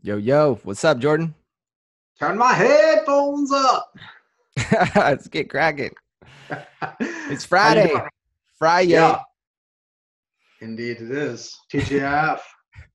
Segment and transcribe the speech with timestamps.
[0.00, 1.34] Yo, yo, what's up, Jordan?
[2.20, 3.92] Turn my headphones up.
[4.94, 5.92] Let's get cracking.
[7.30, 7.92] It's Friday.
[8.58, 8.92] Friday.
[8.92, 9.20] Yeah.
[10.60, 11.58] Indeed, it is.
[11.70, 12.40] TGIF.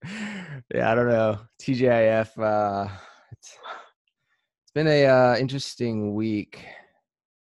[0.74, 1.40] yeah, I don't know.
[1.62, 2.40] TGIF.
[2.40, 2.90] Uh,
[3.32, 3.58] it's,
[4.64, 6.66] it's been a uh, interesting week.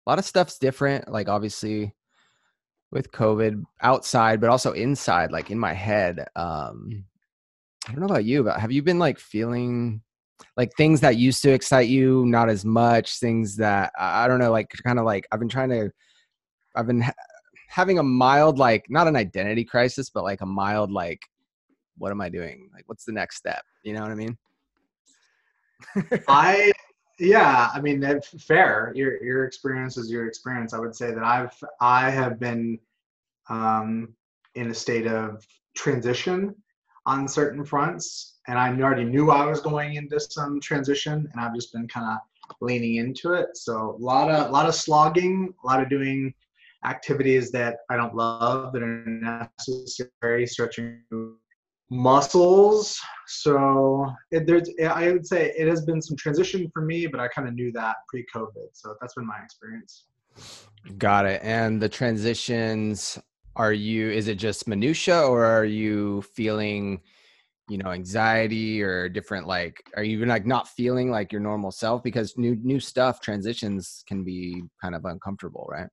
[0.07, 1.11] A lot of stuff's different.
[1.11, 1.96] Like obviously,
[2.93, 6.29] with COVID outside, but also inside, like in my head.
[6.37, 7.07] Um,
[7.89, 10.02] I don't know about you, but have you been like feeling
[10.59, 13.19] like things that used to excite you not as much?
[13.19, 15.91] Things that I don't know, like kind of like I've been trying to,
[16.77, 17.14] I've been ha-
[17.69, 21.23] having a mild like not an identity crisis, but like a mild like,
[21.97, 22.69] what am I doing?
[22.74, 23.62] Like, what's the next step?
[23.83, 24.36] You know what I mean?
[26.28, 26.73] I
[27.19, 28.05] yeah, I mean
[28.39, 28.92] fair.
[28.95, 30.75] Your your experience is your experience.
[30.75, 32.78] I would say that I've I have been
[33.48, 34.14] um,
[34.56, 36.55] in a state of transition
[37.09, 41.55] on certain fronts, and I already knew I was going into some transition, and I've
[41.55, 42.19] just been kind of
[42.61, 43.48] leaning into it.
[43.56, 46.34] So a lot of a lot of slogging, a lot of doing
[46.84, 51.00] activities that I don't love that are necessary, stretching
[51.91, 53.00] muscles.
[53.27, 57.28] So it, there's, I would say it has been some transition for me, but I
[57.28, 58.69] kind of knew that pre-COVID.
[58.75, 60.05] So that's been my experience.
[60.98, 61.41] Got it.
[61.43, 63.19] And the transitions
[63.59, 67.03] are you is it just minutia or are you feeling
[67.69, 72.03] you know anxiety or different like are you like not feeling like your normal self?
[72.03, 75.89] Because new new stuff transitions can be kind of uncomfortable right?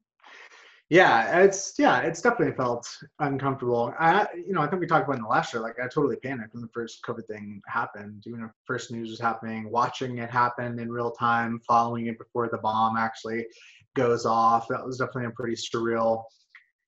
[0.91, 2.88] Yeah it's yeah it's definitely felt
[3.19, 3.91] uncomfortable.
[4.00, 6.17] I you know i think we talked about in the last show like i totally
[6.17, 8.22] panicked when the first covid thing happened.
[8.27, 12.47] You know first news was happening watching it happen in real time following it before
[12.47, 13.47] the bomb actually
[13.95, 16.25] goes off that was definitely a pretty surreal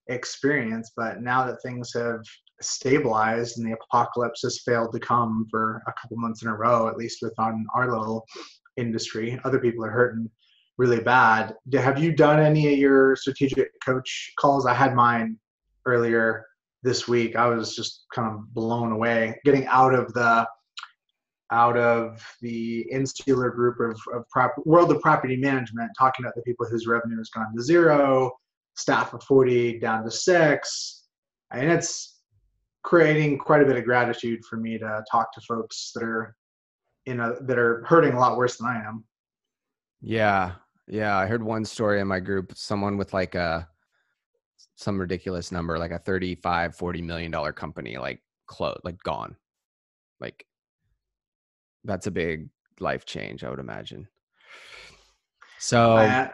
[0.10, 0.92] experience.
[0.96, 2.22] But now that things have
[2.62, 6.88] stabilized and the apocalypse has failed to come for a couple months in a row,
[6.88, 8.26] at least within our little
[8.78, 10.30] industry, other people are hurting
[10.78, 11.56] really bad.
[11.74, 14.66] Have you done any of your strategic coach calls?
[14.66, 15.38] I had mine
[15.86, 16.46] earlier
[16.84, 17.36] this week.
[17.36, 20.48] I was just kind of blown away getting out of the
[21.52, 26.42] out of the insular group of, of prop, world of property management, talking about the
[26.42, 28.34] people whose revenue has gone to zero,
[28.78, 31.08] staff of 40 down to six.
[31.52, 32.22] And it's
[32.84, 36.36] creating quite a bit of gratitude for me to talk to folks that are
[37.06, 39.04] in a that are hurting a lot worse than I am.
[40.02, 40.54] Yeah.
[40.88, 41.18] Yeah.
[41.18, 43.68] I heard one story in my group, someone with like a
[44.76, 49.36] some ridiculous number, like a 35, 40 million dollar company, like close like gone.
[50.20, 50.46] Like
[51.84, 52.50] that's a big
[52.80, 54.08] life change, I would imagine.
[55.60, 56.32] So I,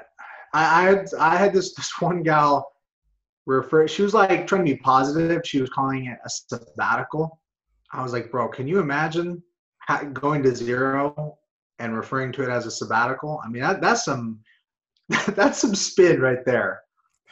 [0.54, 2.72] I, I had I had this this one gal
[3.46, 3.88] refer.
[3.88, 5.42] She was like trying to be positive.
[5.46, 7.40] She was calling it a sabbatical.
[7.92, 9.44] I was like, bro, can you imagine
[10.14, 11.38] going to zero
[11.80, 13.42] and referring to it as a sabbatical?
[13.46, 14.40] I mean, that, that's some
[15.30, 16.82] that's some spin right there.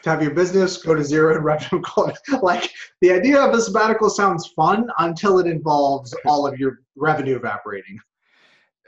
[0.04, 1.84] To have your business go to zero in revenue,
[2.42, 2.72] like
[3.02, 8.00] the idea of a sabbatical sounds fun until it involves all of your revenue evaporating.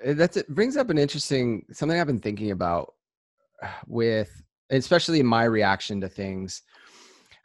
[0.03, 2.95] That's it brings up an interesting something I've been thinking about
[3.87, 6.61] with especially my reaction to things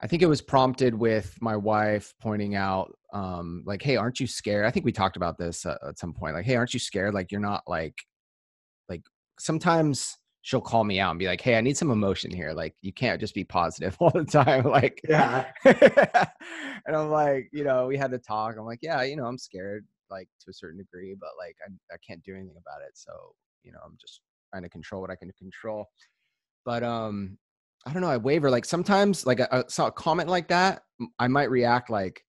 [0.00, 4.26] i think it was prompted with my wife pointing out um like hey aren't you
[4.26, 4.66] scared?
[4.66, 7.14] I think we talked about this uh, at some point like hey aren't you scared?
[7.14, 7.96] Like you're not like
[8.88, 9.02] like
[9.38, 12.52] sometimes she'll call me out and be like hey i need some emotion here.
[12.52, 15.46] Like you can't just be positive all the time like yeah.
[15.64, 18.56] and i'm like you know we had to talk.
[18.58, 21.94] I'm like yeah you know i'm scared like to a certain degree but like I,
[21.94, 23.12] I can't do anything about it so
[23.62, 24.20] you know i'm just
[24.50, 25.86] trying to control what I can control.
[26.64, 27.38] But um,
[27.86, 28.10] I don't know.
[28.10, 28.50] I waver.
[28.50, 30.82] Like sometimes, like I, saw a comment like that,
[31.18, 32.22] I might react like,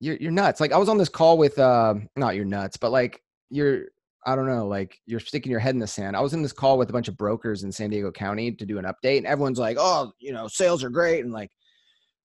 [0.00, 2.90] "You're you're nuts." Like I was on this call with uh, not you're nuts, but
[2.90, 3.84] like you're
[4.26, 6.16] I don't know, like you're sticking your head in the sand.
[6.16, 8.66] I was in this call with a bunch of brokers in San Diego County to
[8.66, 11.50] do an update, and everyone's like, "Oh, you know, sales are great," and like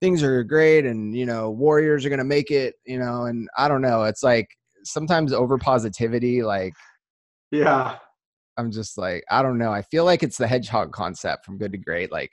[0.02, 3.68] things are great, and you know, Warriors are gonna make it, you know, and I
[3.68, 4.04] don't know.
[4.04, 4.48] It's like
[4.84, 6.74] sometimes over positivity, like
[7.52, 7.98] yeah,
[8.58, 9.72] I'm just like, I don't know.
[9.72, 12.12] I feel like it's the hedgehog concept from good to great.
[12.12, 12.32] Like,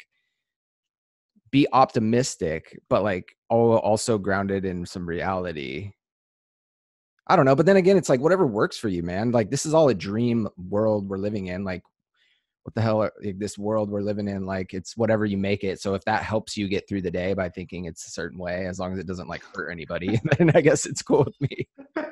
[1.51, 5.93] be optimistic, but like also grounded in some reality.
[7.29, 7.55] I don't know.
[7.55, 9.31] But then again, it's like whatever works for you, man.
[9.31, 11.63] Like, this is all a dream world we're living in.
[11.63, 11.83] Like,
[12.65, 15.63] what the hell, are, like, this world we're living in, like, it's whatever you make
[15.63, 15.81] it.
[15.81, 18.67] So if that helps you get through the day by thinking it's a certain way,
[18.67, 21.69] as long as it doesn't like hurt anybody, then I guess it's cool with me.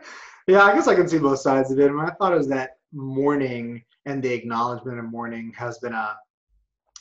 [0.46, 1.90] yeah, I guess I can see both sides of it.
[1.90, 6.16] I thought it was that mourning and the acknowledgement of mourning has been a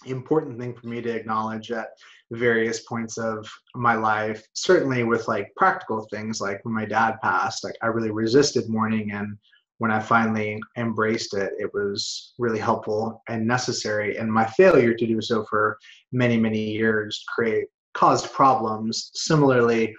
[0.05, 1.89] important thing for me to acknowledge at
[2.31, 7.65] various points of my life certainly with like practical things like when my dad passed
[7.65, 9.37] like i really resisted mourning and
[9.79, 14.17] when I finally embraced it, it was really helpful and necessary.
[14.17, 15.77] And my failure to do so for
[16.11, 19.09] many, many years create caused problems.
[19.13, 19.95] Similarly,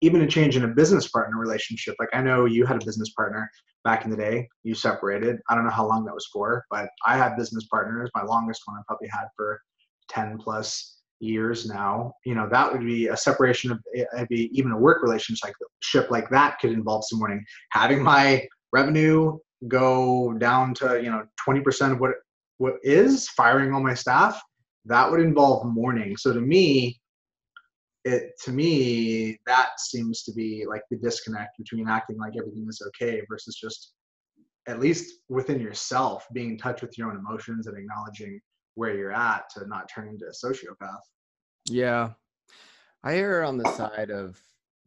[0.00, 1.94] even a change in a business partner relationship.
[1.98, 3.50] Like I know you had a business partner
[3.84, 4.48] back in the day.
[4.64, 5.38] You separated.
[5.48, 8.10] I don't know how long that was for, but I had business partners.
[8.14, 9.60] My longest one I probably had for
[10.10, 12.12] 10 plus years now.
[12.24, 16.58] You know, that would be a separation of be even a work relationship like that
[16.60, 17.44] could involve some morning.
[17.72, 22.12] Having my revenue go down to, you know, 20% of what
[22.58, 24.40] what is firing all my staff,
[24.84, 26.16] that would involve mourning.
[26.16, 26.97] So to me,
[28.04, 32.82] it to me that seems to be like the disconnect between acting like everything is
[32.86, 33.94] okay versus just
[34.68, 38.40] at least within yourself being in touch with your own emotions and acknowledging
[38.74, 41.00] where you're at to not turn into a sociopath.
[41.68, 42.10] Yeah.
[43.02, 44.40] I err on the side of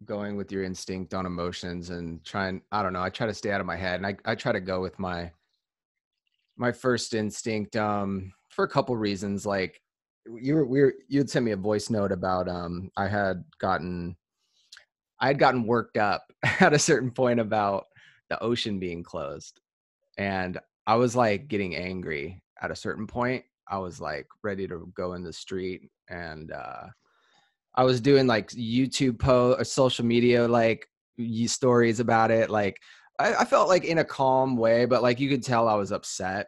[0.06, 3.52] going with your instinct on emotions and trying i don't know i try to stay
[3.52, 5.32] out of my head and i, I try to go with my
[6.58, 9.80] my first instinct um for a couple reasons like
[10.40, 14.16] you were we were you'd sent me a voice note about um I had gotten
[15.20, 16.24] I had gotten worked up
[16.60, 17.86] at a certain point about
[18.30, 19.60] the ocean being closed.
[20.18, 23.44] And I was like getting angry at a certain point.
[23.68, 26.88] I was like ready to go in the street and uh
[27.76, 30.88] I was doing like YouTube post or social media like
[31.46, 32.50] stories about it.
[32.50, 32.78] Like
[33.18, 35.92] I, I felt like in a calm way, but like you could tell I was
[35.92, 36.48] upset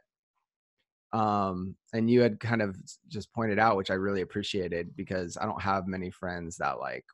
[1.13, 2.75] um, and you had kind of
[3.07, 7.05] just pointed out which i really appreciated because i don't have many friends that like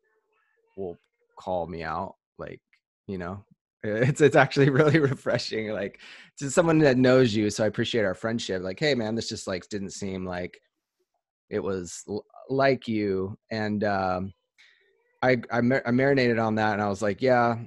[0.77, 0.97] will
[1.37, 2.61] call me out like
[3.07, 3.43] you know?
[3.81, 6.01] It's it's actually really refreshing like
[6.37, 9.47] to someone that knows you so i appreciate our friendship like hey man this just
[9.47, 10.59] like didn't seem like
[11.49, 13.37] it was l- like you.
[13.51, 14.33] And um
[15.21, 17.57] I, I mar- I marinated on that and i was like yeah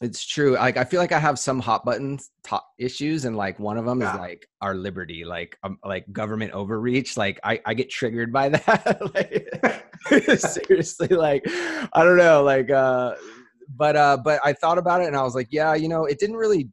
[0.00, 0.54] it's true.
[0.54, 3.84] Like I feel like I have some hot buttons top issues, and like one of
[3.84, 4.14] them yeah.
[4.14, 7.18] is like our liberty, like um, like government overreach.
[7.18, 9.14] Like I I get triggered by that.
[9.14, 13.14] like, seriously, like I don't know, like uh,
[13.76, 16.18] but uh, but I thought about it, and I was like, yeah, you know, it
[16.18, 16.68] didn't really.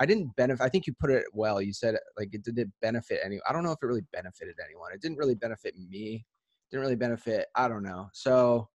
[0.00, 0.60] I didn't benefit.
[0.60, 1.62] I think you put it well.
[1.62, 3.38] You said like it didn't benefit any.
[3.48, 4.90] I don't know if it really benefited anyone.
[4.92, 6.14] It didn't really benefit me.
[6.16, 7.46] It didn't really benefit.
[7.54, 8.08] I don't know.
[8.12, 8.68] So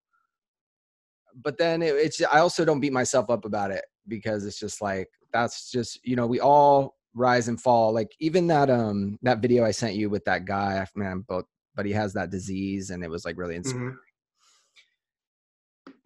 [1.34, 4.82] but then it, it's I also don't beat myself up about it because it's just
[4.82, 7.92] like that's just you know we all rise and fall.
[7.92, 11.44] Like even that um that video I sent you with that guy, man, but
[11.74, 13.90] but he has that disease and it was like really inspiring.
[13.90, 13.96] Mm-hmm.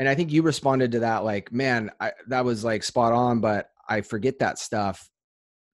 [0.00, 3.40] And I think you responded to that like, man, I, that was like spot on,
[3.40, 5.08] but I forget that stuff.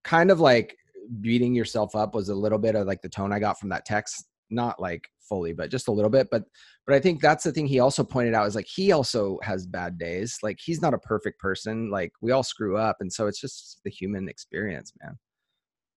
[0.04, 0.76] Kind of like
[1.20, 3.86] beating yourself up was a little bit of like the tone I got from that
[3.86, 4.26] text.
[4.50, 6.28] Not like fully, but just a little bit.
[6.30, 6.44] But
[6.90, 9.64] but I think that's the thing he also pointed out is like he also has
[9.64, 10.40] bad days.
[10.42, 11.88] Like he's not a perfect person.
[11.88, 15.16] Like we all screw up, and so it's just the human experience, man.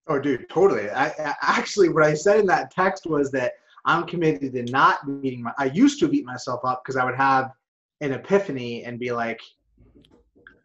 [0.05, 0.91] Oh, dude, totally.
[0.91, 3.53] I, I actually what I said in that text was that
[3.85, 5.51] I'm committed to not beating my.
[5.57, 7.49] I used to beat myself up because I would have
[8.01, 9.41] an epiphany and be like,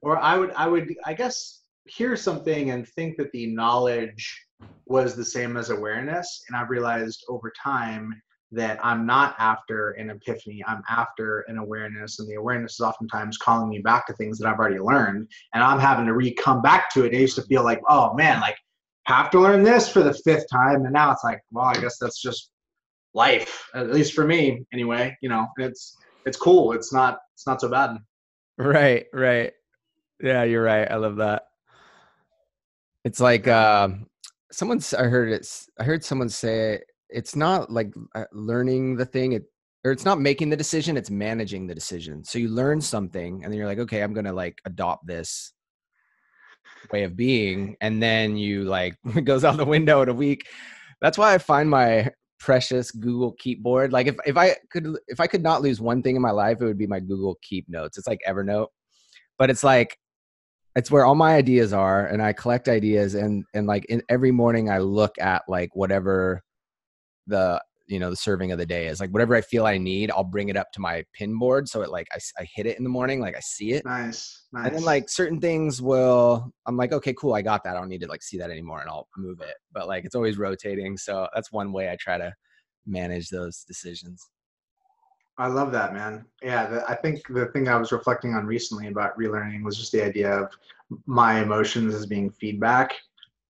[0.02, 4.44] or I would I would I guess hear something and think that the knowledge
[4.84, 8.20] was the same as awareness, and I've realized over time
[8.52, 13.36] that I'm not after an epiphany, I'm after an awareness, and the awareness is oftentimes
[13.36, 16.62] calling me back to things that I've already learned, and I'm having to re come
[16.62, 17.14] back to it.
[17.14, 18.56] I used to feel like, oh man, like
[19.04, 21.98] have to learn this for the fifth time, and now it's like, well, I guess
[21.98, 22.50] that's just
[23.14, 25.16] life, at least for me, anyway.
[25.20, 26.72] You know, it's it's cool.
[26.72, 27.96] It's not it's not so bad.
[28.56, 29.52] Right, right.
[30.22, 30.90] Yeah, you're right.
[30.90, 31.44] I love that.
[33.04, 33.88] It's like uh,
[34.50, 34.92] someone's.
[34.94, 35.68] I heard it's.
[35.78, 39.44] I heard someone say it's not like uh, learning the thing it
[39.84, 42.24] or it's not making the decision it's managing the decision.
[42.24, 45.52] So you learn something and then you're like okay i'm gonna like adopt this
[46.92, 50.46] way of being and then you like it goes out the window in a week.
[51.00, 52.10] That's why i find my
[52.40, 56.00] precious google keep board like if, if i could if i could not lose one
[56.04, 57.98] thing in my life it would be my google keep notes.
[57.98, 58.68] It's like evernote
[59.38, 59.96] but it's like
[60.76, 64.30] it's where all my ideas are and i collect ideas and and like in every
[64.30, 66.42] morning i look at like whatever
[67.28, 70.10] the you know the serving of the day is like whatever i feel i need
[70.10, 72.76] i'll bring it up to my pin board so it like i, I hit it
[72.76, 73.84] in the morning like i see it.
[73.84, 77.76] Nice, nice and then like certain things will i'm like okay cool i got that
[77.76, 79.54] i don't need to like see that anymore and i'll move it.
[79.72, 82.32] But like it's always rotating so that's one way i try to
[82.86, 84.30] manage those decisions.
[85.36, 86.26] I love that man.
[86.42, 89.92] Yeah the, i think the thing i was reflecting on recently about relearning was just
[89.92, 90.52] the idea of
[91.06, 92.92] my emotions as being feedback.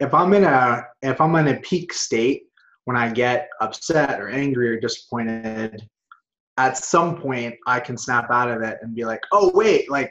[0.01, 2.48] If i'm in a if i'm in a peak state
[2.89, 5.87] when I get upset or angry or disappointed,
[6.57, 10.11] at some point I can snap out of it and be like, oh, wait, like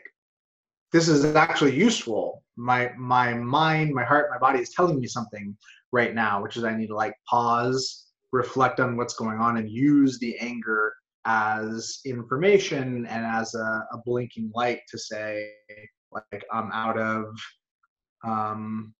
[0.93, 2.43] this is actually useful.
[2.55, 5.57] My my mind, my heart, my body is telling me something
[5.91, 9.67] right now, which is I need to like pause, reflect on what's going on, and
[9.67, 10.93] use the anger
[11.25, 15.49] as information and as a, a blinking light to say
[16.11, 17.25] like I'm out of
[18.23, 18.93] um,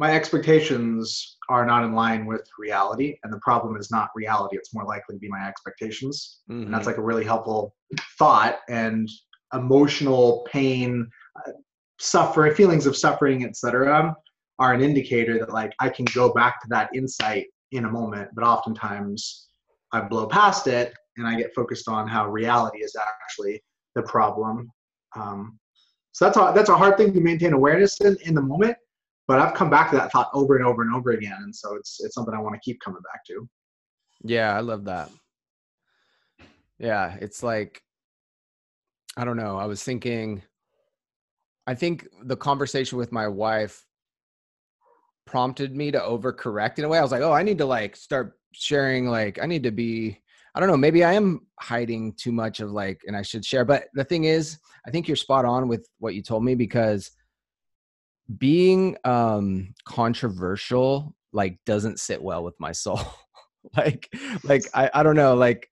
[0.00, 4.72] my expectations are not in line with reality and the problem is not reality it's
[4.72, 6.62] more likely to be my expectations mm-hmm.
[6.62, 6.92] and that's mm-hmm.
[6.92, 7.74] like a really helpful
[8.18, 9.08] thought and
[9.52, 11.52] emotional pain uh,
[12.00, 14.16] suffering feelings of suffering etc
[14.58, 18.26] are an indicator that like i can go back to that insight in a moment
[18.34, 19.48] but oftentimes
[19.92, 23.62] i blow past it and i get focused on how reality is actually
[23.94, 24.66] the problem
[25.14, 25.58] um,
[26.12, 28.78] so that's a, that's a hard thing to maintain awareness in in the moment
[29.30, 31.76] but I've come back to that thought over and over and over again, and so
[31.76, 33.48] it's it's something I want to keep coming back to.
[34.24, 35.08] Yeah, I love that.
[36.80, 37.80] Yeah, it's like
[39.16, 39.56] I don't know.
[39.56, 40.42] I was thinking
[41.64, 43.86] I think the conversation with my wife
[45.26, 46.98] prompted me to overcorrect in a way.
[46.98, 50.18] I was like, "Oh, I need to like start sharing like I need to be
[50.56, 53.64] I don't know, maybe I am hiding too much of like and I should share."
[53.64, 54.58] But the thing is,
[54.88, 57.12] I think you're spot on with what you told me because
[58.38, 63.00] being um controversial like doesn't sit well with my soul.
[63.76, 64.08] Like
[64.42, 65.68] like I, I don't know like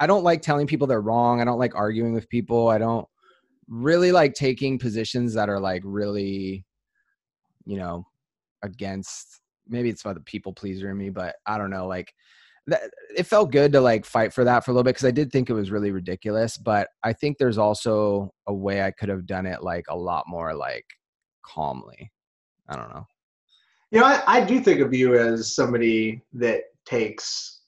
[0.00, 3.06] i don't like telling people they're wrong i don't like arguing with people i don't
[3.68, 6.64] really like taking positions that are like really
[7.64, 8.04] you know
[8.62, 12.12] against maybe it's about the people pleaser in me but i don't know like
[12.66, 12.82] that,
[13.16, 15.30] it felt good to like fight for that for a little bit because i did
[15.30, 19.26] think it was really ridiculous but i think there's also a way i could have
[19.26, 20.86] done it like a lot more like
[21.46, 22.12] calmly.
[22.68, 23.06] I don't know.
[23.90, 27.60] You know, I, I do think of you as somebody that takes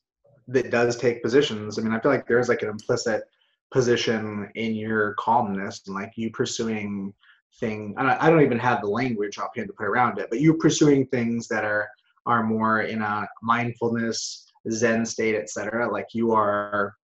[0.49, 1.79] that does take positions.
[1.79, 3.23] I mean, I feel like there's like an implicit
[3.71, 7.13] position in your calmness and like you pursuing
[7.61, 7.95] thing.
[7.99, 11.49] I don't even have the language offhand to put around it, but you pursuing things
[11.49, 11.89] that are
[12.27, 15.91] are more in a mindfulness, Zen state, etc.
[15.91, 16.95] Like you are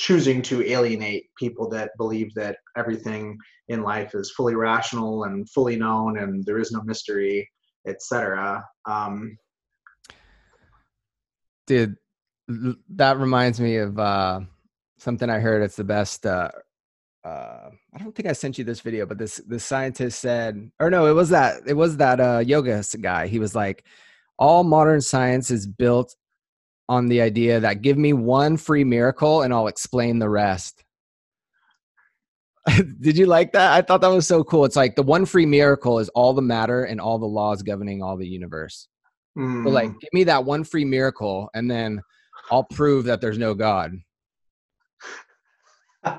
[0.00, 3.36] choosing to alienate people that believe that everything
[3.68, 7.46] in life is fully rational and fully known and there is no mystery
[7.86, 9.36] etc um
[11.68, 14.40] that reminds me of uh
[14.96, 16.50] something i heard it's the best uh
[17.26, 20.88] uh i don't think i sent you this video but this this scientist said or
[20.88, 23.26] no it was that it was that uh yoga guy.
[23.26, 23.84] He was like
[24.38, 26.16] all modern science is built
[26.90, 30.82] on the idea that give me one free miracle and I'll explain the rest.
[33.00, 33.72] Did you like that?
[33.72, 34.64] I thought that was so cool.
[34.64, 38.02] It's like the one free miracle is all the matter and all the laws governing
[38.02, 38.88] all the universe.
[39.38, 39.62] Mm.
[39.62, 42.02] So like give me that one free miracle and then
[42.50, 43.92] I'll prove that there's no God.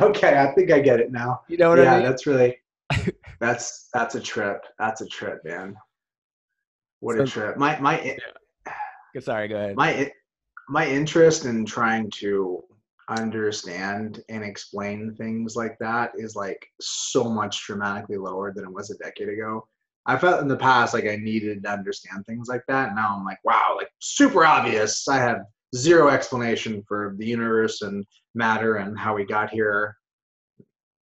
[0.00, 1.40] okay, I think I get it now.
[1.48, 2.02] You know what yeah, I mean?
[2.04, 2.58] Yeah, that's really
[3.40, 4.62] that's that's a trip.
[4.78, 5.74] That's a trip, man.
[7.00, 7.56] What so, a trip.
[7.56, 8.16] My my.
[9.20, 9.76] Sorry, go ahead.
[9.76, 10.10] My
[10.68, 12.62] my interest in trying to
[13.08, 18.90] understand and explain things like that is like so much dramatically lower than it was
[18.90, 19.66] a decade ago.
[20.06, 22.94] I felt in the past like I needed to understand things like that.
[22.94, 25.06] Now I'm like, wow, like super obvious.
[25.08, 25.42] I have
[25.74, 28.04] zero explanation for the universe and
[28.34, 29.96] matter and how we got here.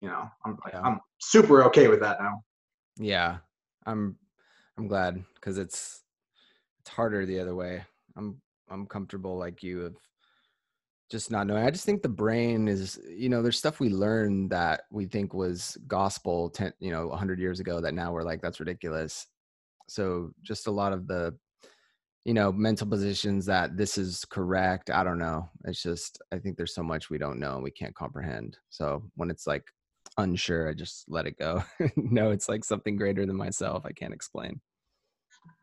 [0.01, 0.81] You know, I'm yeah.
[0.83, 2.43] I'm super okay with that now.
[2.97, 3.39] Yeah,
[3.87, 4.17] I'm
[4.77, 6.03] I'm glad because it's
[6.81, 7.85] it's harder the other way.
[8.21, 9.97] I'm I'm comfortable like you of
[11.11, 11.65] just not knowing.
[11.65, 15.35] I just think the brain is, you know, there's stuff we learned that we think
[15.35, 19.27] was gospel, 10, you know, 100 years ago that now we're like, that's ridiculous.
[19.89, 21.37] So just a lot of the,
[22.25, 24.89] you know, mental positions that this is correct.
[24.89, 25.49] I don't know.
[25.65, 28.59] It's just, I think there's so much we don't know and we can't comprehend.
[28.69, 29.65] So when it's like
[30.17, 31.65] unsure, I just let it go.
[31.97, 33.85] no, it's like something greater than myself.
[33.85, 34.61] I can't explain.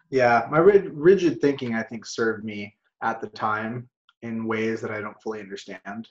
[0.10, 2.74] Yeah, my rigid thinking I think served me
[3.04, 3.90] at the time
[4.22, 6.08] in ways that I don't fully understand,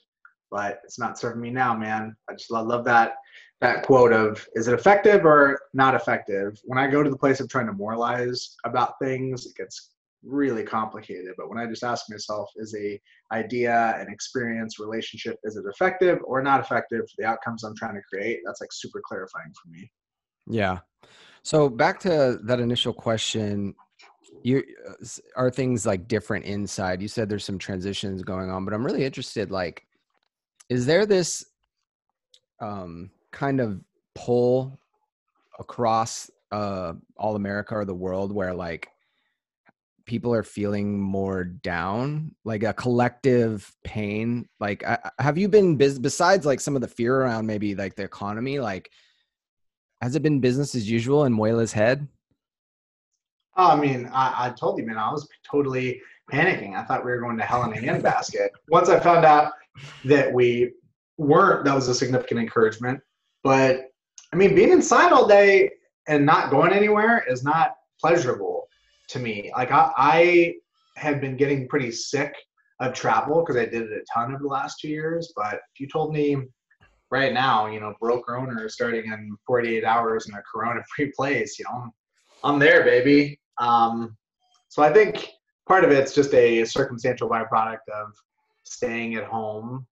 [0.51, 2.15] but it's not serving me now, man.
[2.29, 3.15] I just love, love that
[3.59, 6.59] that quote of is it effective or not effective?
[6.65, 9.91] When I go to the place of trying to moralize about things, it gets
[10.23, 11.33] really complicated.
[11.37, 12.99] But when I just ask myself, is a
[13.31, 17.95] idea, an experience, relationship, is it effective or not effective for the outcomes I'm trying
[17.95, 18.39] to create?
[18.45, 19.91] That's like super clarifying for me.
[20.47, 20.79] Yeah.
[21.43, 23.73] So back to that initial question,
[24.43, 25.05] you uh,
[25.35, 27.01] are things like different inside?
[27.01, 29.85] You said there's some transitions going on but i'm really interested like
[30.69, 31.45] is there this
[32.59, 33.81] um kind of
[34.15, 34.79] pull
[35.59, 38.89] across uh all america or the world where like
[40.07, 42.33] people are feeling more down?
[42.43, 44.47] Like a collective pain?
[44.59, 48.03] Like I, have you been besides like some of the fear around maybe like the
[48.03, 48.89] economy like
[50.01, 52.07] has it been business as usual in Muela's head?
[53.57, 55.99] Oh, I mean, I, I told you, man, I was totally
[56.31, 56.75] panicking.
[56.75, 58.49] I thought we were going to hell in a handbasket.
[58.69, 59.53] Once I found out
[60.05, 60.73] that we
[61.17, 62.99] weren't, that was a significant encouragement.
[63.43, 63.85] But
[64.31, 65.71] I mean, being inside all day
[66.07, 68.67] and not going anywhere is not pleasurable
[69.09, 69.51] to me.
[69.55, 70.53] Like I, I
[70.95, 72.33] had been getting pretty sick
[72.79, 75.33] of travel because I did it a ton over the last two years.
[75.35, 76.37] But if you told me
[77.09, 81.57] right now, you know, broker owner starting in 48 hours in a corona free place,
[81.57, 81.89] you know,
[82.43, 83.39] I'm there, baby.
[83.59, 84.17] Um,
[84.69, 85.31] so I think
[85.67, 88.13] part of it's just a circumstantial byproduct of
[88.63, 89.85] staying at home.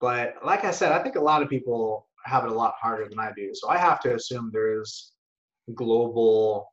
[0.00, 3.08] But like I said, I think a lot of people have it a lot harder
[3.08, 3.50] than I do.
[3.54, 5.12] So I have to assume there's
[5.74, 6.68] global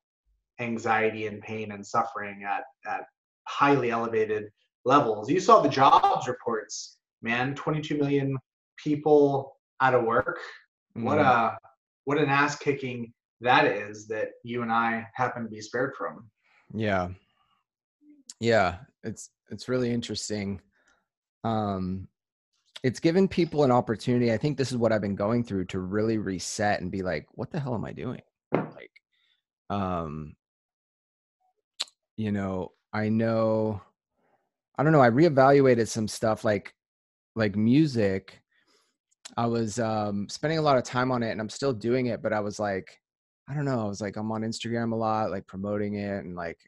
[0.59, 3.05] anxiety and pain and suffering at, at
[3.47, 4.49] highly elevated
[4.85, 5.29] levels.
[5.29, 8.37] You saw the jobs reports, man, 22 million
[8.77, 10.39] people out of work.
[10.97, 11.05] Mm-hmm.
[11.05, 11.57] What a
[12.05, 16.29] what an ass kicking that is that you and I happen to be spared from.
[16.73, 17.09] Yeah.
[18.39, 20.61] Yeah, it's it's really interesting.
[21.43, 22.07] Um
[22.83, 24.31] it's given people an opportunity.
[24.31, 27.27] I think this is what I've been going through to really reset and be like,
[27.31, 28.21] what the hell am I doing?
[28.53, 28.91] Like
[29.69, 30.35] um
[32.17, 33.81] you know, I know
[34.77, 36.73] I don't know, I reevaluated some stuff like
[37.35, 38.41] like music.
[39.37, 42.21] I was um spending a lot of time on it and I'm still doing it,
[42.21, 42.99] but I was like
[43.49, 43.81] I don't know.
[43.81, 46.59] I was like, I'm on Instagram a lot, like promoting it, and like,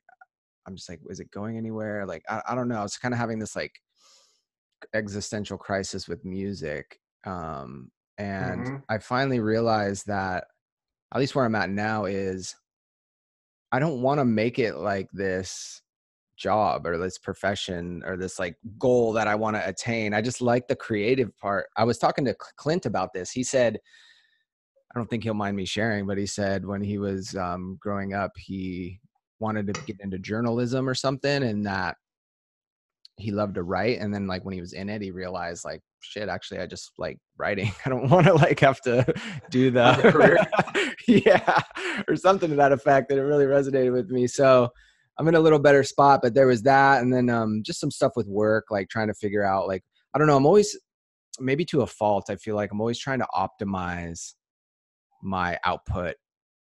[0.65, 2.05] I'm just like, is it going anywhere?
[2.05, 2.79] Like, I, I don't know.
[2.79, 3.73] I was kind of having this like
[4.93, 8.75] existential crisis with music, um, and mm-hmm.
[8.89, 10.45] I finally realized that,
[11.13, 12.55] at least where I'm at now, is
[13.71, 15.81] I don't want to make it like this
[16.35, 20.13] job or this profession or this like goal that I want to attain.
[20.13, 21.67] I just like the creative part.
[21.77, 23.29] I was talking to Clint about this.
[23.29, 23.79] He said
[24.93, 28.13] I don't think he'll mind me sharing, but he said when he was um, growing
[28.13, 28.99] up, he
[29.39, 31.95] wanted to get into journalism or something, and that
[33.17, 33.99] he loved to write.
[33.99, 36.91] And then, like when he was in it, he realized, like, shit, actually, I just
[36.97, 37.71] like writing.
[37.85, 39.05] I don't want to like have to
[39.49, 40.47] do the
[41.07, 41.61] yeah,
[42.07, 43.09] or something to that effect.
[43.09, 44.27] That it really resonated with me.
[44.27, 44.69] So
[45.17, 46.19] I'm in a little better spot.
[46.21, 49.13] But there was that, and then um, just some stuff with work, like trying to
[49.13, 50.35] figure out, like, I don't know.
[50.35, 50.77] I'm always
[51.39, 52.25] maybe to a fault.
[52.29, 54.33] I feel like I'm always trying to optimize
[55.21, 56.15] my output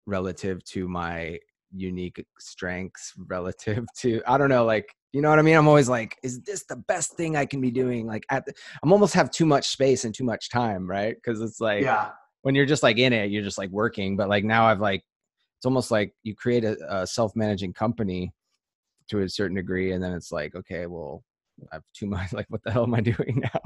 [0.06, 1.40] relative to my
[1.74, 5.58] unique strengths relative to i don't know like you know what i mean?
[5.58, 8.08] I'm always like is this the best thing i can be doing?
[8.08, 11.16] Like at the, i'm almost have too much space and too much time right?
[11.16, 12.12] Because it's like yeah.
[12.44, 15.04] when you're just like in it you're just like working but like now i've like
[15.58, 18.32] it's almost like you create a, a self-managing company
[19.10, 21.24] to a certain degree and then it's like okay well
[21.72, 23.62] i have too much like what the hell am i doing now?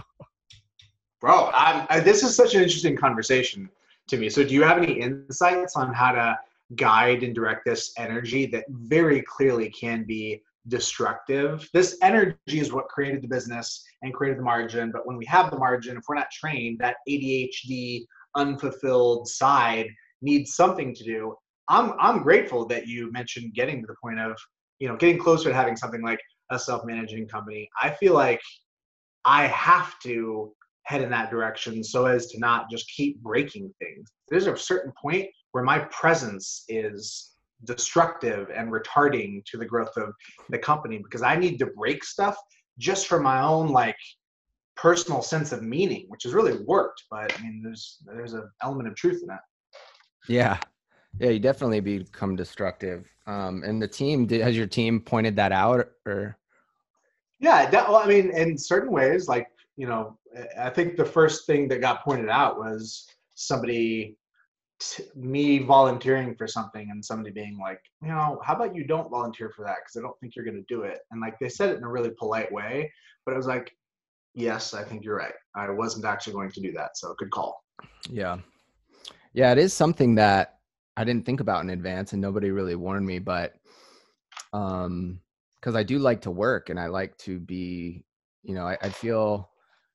[1.22, 3.70] Bro I'm, I, this is such an interesting conversation
[4.08, 4.30] to me.
[4.30, 6.38] So, do you have any insights on how to
[6.76, 11.70] guide and direct this energy that very clearly can be destructive?
[11.74, 14.92] This energy is what created the business and created the margin.
[14.92, 19.88] But when we have the margin, if we're not trained, that ADHD unfulfilled side
[20.22, 21.36] needs something to do.
[21.68, 24.38] I'm I'm grateful that you mentioned getting to the point of
[24.80, 26.20] you know getting closer to having something like
[26.52, 27.70] a self-managing company.
[27.82, 28.42] I feel like
[29.26, 30.54] I have to
[30.86, 34.12] head in that direction so as to not just keep breaking things.
[34.30, 37.32] There's a certain point where my presence is
[37.64, 40.14] destructive and retarding to the growth of
[40.50, 42.38] the company because I need to break stuff
[42.78, 43.98] just for my own like
[44.76, 47.04] personal sense of meaning, which has really worked.
[47.10, 49.42] But I mean, there's there's an element of truth in that.
[50.28, 50.58] Yeah,
[51.20, 53.08] yeah, you definitely become destructive.
[53.26, 56.38] Um, and the team did, has your team pointed that out or?
[57.40, 60.18] Yeah, that, well, I mean, in certain ways, like you know,
[60.60, 64.18] I think the first thing that got pointed out was somebody,
[64.80, 69.10] t- me volunteering for something and somebody being like, you know, how about you don't
[69.10, 71.00] volunteer for that because I don't think you're going to do it.
[71.12, 72.92] And like they said it in a really polite way,
[73.26, 73.76] but it was like,
[74.34, 75.34] yes, I think you're right.
[75.56, 76.98] I wasn't actually going to do that.
[76.98, 77.64] So good call.
[78.10, 78.38] Yeah.
[79.34, 80.60] Yeah, it is something that
[80.96, 83.56] I didn't think about in advance and nobody really warned me, but
[84.54, 85.20] um
[85.60, 88.06] because I do like to work and I like to be,
[88.44, 89.50] you know, I, I feel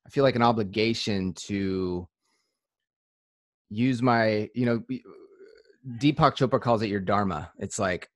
[0.06, 2.08] I feel like an obligation to
[3.68, 4.96] use my, you know, uh,
[5.98, 7.50] Deepak Chopra calls it your dharma.
[7.58, 8.08] It's like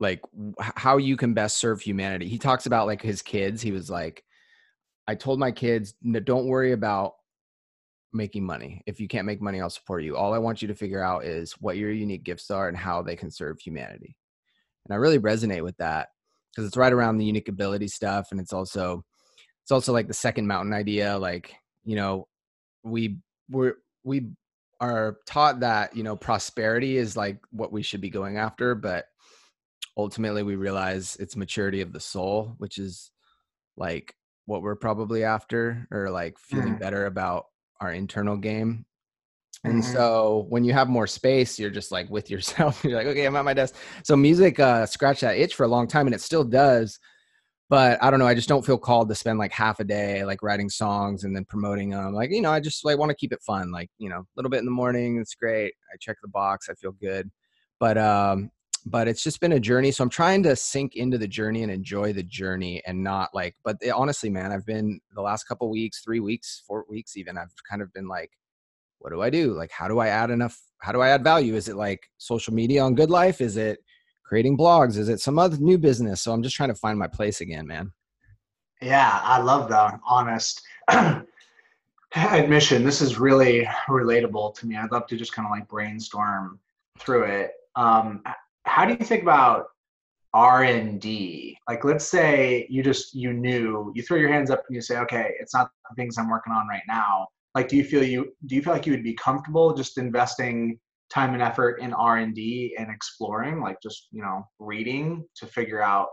[0.00, 0.20] like
[0.58, 2.28] how you can best serve humanity.
[2.28, 3.62] He talks about like his kids.
[3.62, 4.24] He was like,
[5.06, 5.94] I told my kids,
[6.24, 7.14] don't worry about
[8.12, 8.82] making money.
[8.86, 10.16] If you can't make money, I'll support you.
[10.16, 13.02] All I want you to figure out is what your unique gifts are and how
[13.02, 14.16] they can serve humanity.
[14.84, 16.08] And I really resonate with that
[16.50, 18.28] because it's right around the unique ability stuff.
[18.32, 19.04] And it's also
[19.62, 22.26] it's also like the second mountain idea like you know
[22.82, 24.30] we we're we
[24.80, 29.06] are taught that you know prosperity is like what we should be going after but
[29.96, 33.10] ultimately we realize it's maturity of the soul which is
[33.76, 34.14] like
[34.46, 36.80] what we're probably after or like feeling Mm.
[36.80, 37.46] better about
[37.80, 38.84] our internal game
[39.64, 39.84] and Mhm.
[39.84, 43.36] so when you have more space you're just like with yourself you're like okay i'm
[43.36, 46.20] at my desk so music uh scratched that itch for a long time and it
[46.20, 46.98] still does
[47.72, 50.26] but i don't know i just don't feel called to spend like half a day
[50.26, 53.16] like writing songs and then promoting them like you know i just like want to
[53.16, 55.96] keep it fun like you know a little bit in the morning it's great i
[55.98, 57.30] check the box i feel good
[57.80, 58.50] but um
[58.84, 61.72] but it's just been a journey so i'm trying to sink into the journey and
[61.72, 65.70] enjoy the journey and not like but it, honestly man i've been the last couple
[65.70, 68.30] weeks three weeks four weeks even i've kind of been like
[69.02, 69.52] what do i do?
[69.52, 71.54] Like how do i add enough how do i add value?
[71.54, 73.40] Is it like social media on good life?
[73.40, 73.80] Is it
[74.32, 77.06] creating blogs is it some other new business so i'm just trying to find my
[77.06, 77.92] place again man
[78.82, 80.00] Yeah, I love that.
[80.04, 80.60] Honest
[82.16, 82.84] admission.
[82.84, 84.76] This is really relatable to me.
[84.76, 86.58] I'd love to just kind of like brainstorm
[86.98, 87.52] through it.
[87.76, 88.22] Um,
[88.64, 89.66] how do you think about
[90.34, 91.56] R and D?
[91.68, 94.98] Like, let's say you just you knew you throw your hands up and you say,
[94.98, 97.28] okay, it's not the things I'm working on right now.
[97.54, 100.78] Like, do you feel you do you feel like you would be comfortable just investing
[101.12, 102.36] time and effort in R and
[102.90, 106.08] exploring, like just you know reading to figure out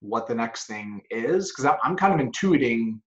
[0.00, 3.00] what the next thing is because I'm kind of intuiting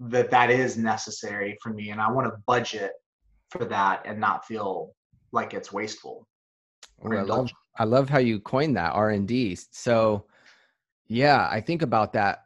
[0.00, 2.92] that that is necessary for me and I want to budget
[3.50, 4.94] for that and not feel
[5.32, 6.26] like it's wasteful.
[7.04, 7.50] I love.
[7.80, 9.56] I love how you coined that R and D.
[9.70, 10.24] So
[11.06, 12.44] yeah, I think about that.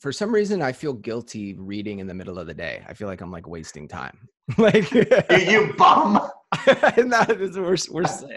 [0.00, 2.82] For some reason, I feel guilty reading in the middle of the day.
[2.88, 4.28] I feel like I'm like wasting time.
[4.58, 6.20] like You, you bum.
[6.96, 8.36] and that is we're we're sick.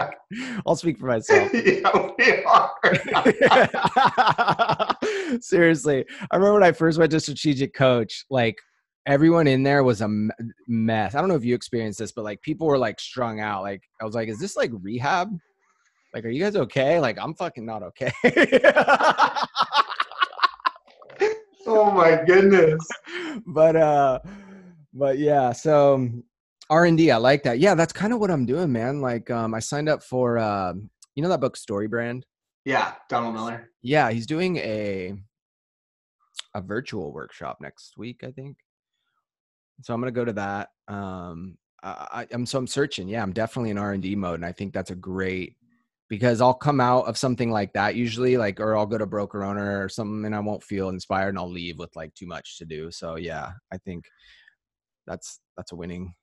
[0.68, 1.52] I'll speak for myself.
[1.54, 2.70] yeah, we are.
[5.42, 8.56] Seriously, I remember when I first went to strategic coach, like
[9.08, 10.28] everyone in there was a
[10.68, 11.16] mess.
[11.16, 13.64] I don't know if you experienced this, but like people were like strung out.
[13.64, 15.30] Like I was like, is this like rehab?
[16.14, 17.00] Like, are you guys okay?
[17.00, 18.12] Like, I'm fucking not okay.
[21.66, 22.88] oh my goodness.
[23.48, 24.20] but uh,
[24.94, 25.52] but yeah.
[25.52, 26.10] So
[26.70, 27.60] R and D, I like that.
[27.60, 29.02] Yeah, that's kind of what I'm doing, man.
[29.02, 30.74] Like, um, I signed up for uh,
[31.16, 32.26] you know that book Story Brand.
[32.66, 33.70] Yeah, Donald Miller.
[33.82, 35.14] Yeah, he's doing a
[36.56, 38.58] a virtual workshop next week, I think.
[39.82, 40.70] So I'm gonna go to that.
[40.88, 43.08] Um, I, I, I'm so I'm searching.
[43.08, 45.56] Yeah, I'm definitely in R and D mode, and I think that's a great
[46.10, 49.44] because I'll come out of something like that usually, like or I'll go to broker
[49.44, 52.58] owner or something, and I won't feel inspired, and I'll leave with like too much
[52.60, 52.92] to do.
[52.92, 54.06] So yeah, I think
[55.08, 56.14] that's that's a winning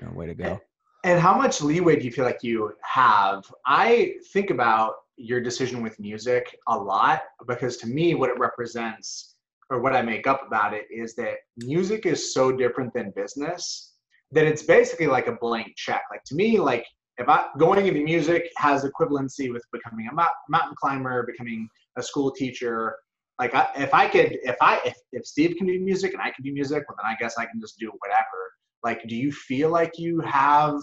[0.00, 0.60] you know, way to go.
[1.04, 3.44] And how much leeway do you feel like you have?
[3.66, 9.34] I think about your decision with music a lot because to me, what it represents
[9.70, 13.94] or what I make up about it is that music is so different than business
[14.32, 16.02] that it's basically like a blank check.
[16.10, 16.86] Like to me, like
[17.18, 22.30] if I going into music has equivalency with becoming a mountain climber, becoming a school
[22.30, 22.96] teacher.
[23.38, 26.30] Like I, if I could, if I, if, if Steve can do music and I
[26.30, 28.52] can do music, well then I guess I can just do whatever.
[28.84, 30.74] Like, do you feel like you have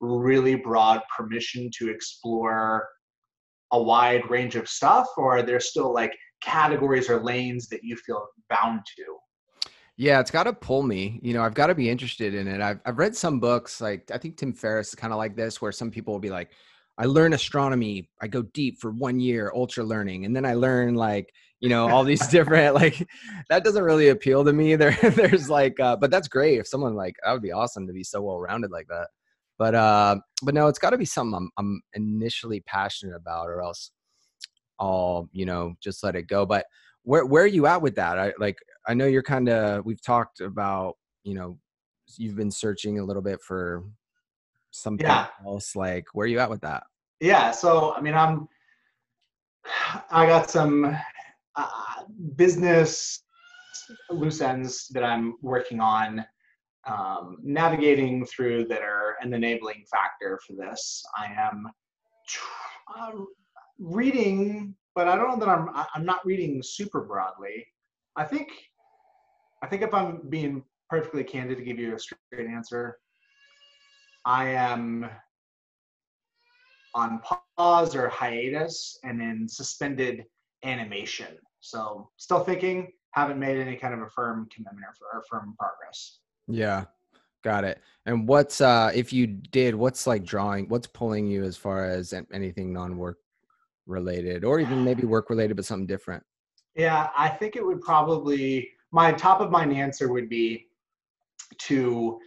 [0.00, 2.88] really broad permission to explore
[3.72, 6.12] a wide range of stuff, or are there still like
[6.42, 9.62] categories or lanes that you feel bound to?
[9.96, 11.20] Yeah, it's got to pull me.
[11.22, 12.60] You know, I've got to be interested in it.
[12.60, 15.62] I've I've read some books like I think Tim Ferriss is kind of like this,
[15.62, 16.50] where some people will be like,
[16.98, 20.94] I learn astronomy, I go deep for one year, ultra learning, and then I learn
[20.94, 23.06] like you know all these different like
[23.48, 24.76] that doesn't really appeal to me.
[24.76, 27.92] There, there's like, uh, but that's great if someone like that would be awesome to
[27.92, 29.08] be so well rounded like that.
[29.58, 33.62] But uh, but no, it's got to be something I'm I'm initially passionate about, or
[33.62, 33.90] else
[34.78, 36.44] I'll you know just let it go.
[36.44, 36.66] But
[37.04, 38.18] where where are you at with that?
[38.18, 41.58] I like I know you're kind of we've talked about you know
[42.18, 43.84] you've been searching a little bit for
[44.72, 45.28] something Yeah.
[45.46, 45.76] else.
[45.76, 46.84] Like where are you at with that?
[47.20, 47.52] Yeah.
[47.52, 48.48] So I mean, I'm.
[50.10, 50.96] I got some
[51.56, 51.68] uh,
[52.36, 53.22] business
[54.10, 56.24] loose ends that I'm working on
[56.86, 61.04] um, navigating through that are an enabling factor for this.
[61.16, 61.68] I am
[62.26, 63.26] tr- um,
[63.78, 65.68] reading, but I don't know that I'm.
[65.94, 67.66] I'm not reading super broadly.
[68.16, 68.48] I think.
[69.62, 72.98] I think if I'm being perfectly candid to give you a straight answer,
[74.24, 75.08] I am
[76.94, 77.20] on
[77.56, 80.24] pause or hiatus and in suspended
[80.64, 81.38] animation.
[81.60, 86.18] So still thinking, haven't made any kind of a firm commitment or, or firm progress.
[86.48, 86.84] Yeah,
[87.42, 87.80] got it.
[88.06, 90.68] And what's uh if you did, what's like drawing?
[90.68, 93.18] What's pulling you as far as anything non-work
[93.86, 96.22] related, or even maybe work related, but something different?
[96.74, 100.68] Yeah, I think it would probably my top of mind answer would be
[101.58, 102.18] to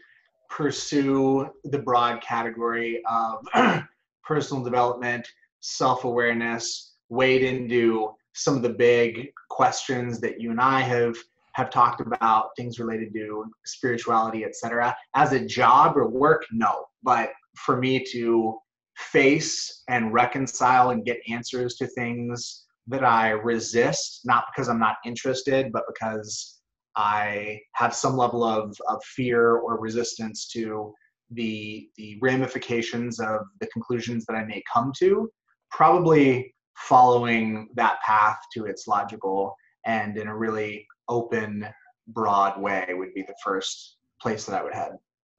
[0.56, 3.84] pursue the broad category of
[4.24, 5.28] personal development,
[5.60, 11.15] self awareness, wade into some of the big questions that you and I have
[11.54, 14.96] have talked about things related to spirituality, etc.
[15.15, 16.86] As a job or work, no.
[17.04, 18.58] But for me to
[18.98, 24.98] face and reconcile and get answers to things that I resist, not because I'm not
[25.06, 26.55] interested, but because
[26.96, 30.94] I have some level of, of fear or resistance to
[31.32, 35.30] the the ramifications of the conclusions that I may come to,
[35.72, 39.56] probably following that path to its logical
[39.86, 41.68] and in a really open,
[42.10, 44.92] broad way would be the first place that I would head.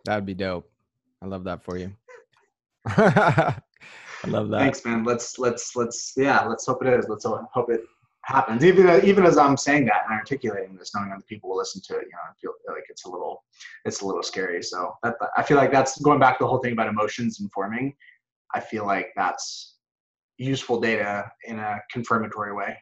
[0.04, 0.70] That'd be dope.
[1.22, 1.92] I love that for you.
[2.86, 3.58] I
[4.26, 4.58] love that.
[4.58, 5.04] Thanks, man.
[5.04, 6.44] Let's let's let's yeah.
[6.44, 7.06] Let's hope it is.
[7.08, 7.80] Let's hope it
[8.26, 8.64] happens.
[8.64, 11.94] Even even as I'm saying that and articulating this, knowing that people will listen to
[11.96, 13.44] it, you know, I feel like it's a little
[13.84, 14.62] it's a little scary.
[14.62, 17.94] So that, I feel like that's going back to the whole thing about emotions informing.
[18.54, 19.76] I feel like that's
[20.38, 22.76] useful data in a confirmatory way.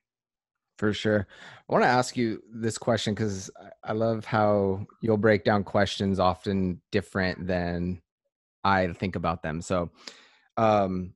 [0.79, 1.29] For sure.
[1.69, 3.51] I want to ask you this question because
[3.85, 8.03] I love how you'll break down questions often different than
[8.65, 9.63] I think about them.
[9.63, 9.91] So,
[10.57, 11.15] um,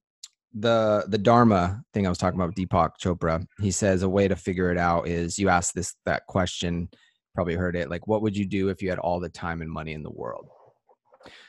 [0.55, 4.37] the the Dharma thing I was talking about Deepak Chopra, he says a way to
[4.37, 6.89] figure it out is you ask this that question,
[7.35, 9.71] probably heard it, like what would you do if you had all the time and
[9.71, 10.49] money in the world?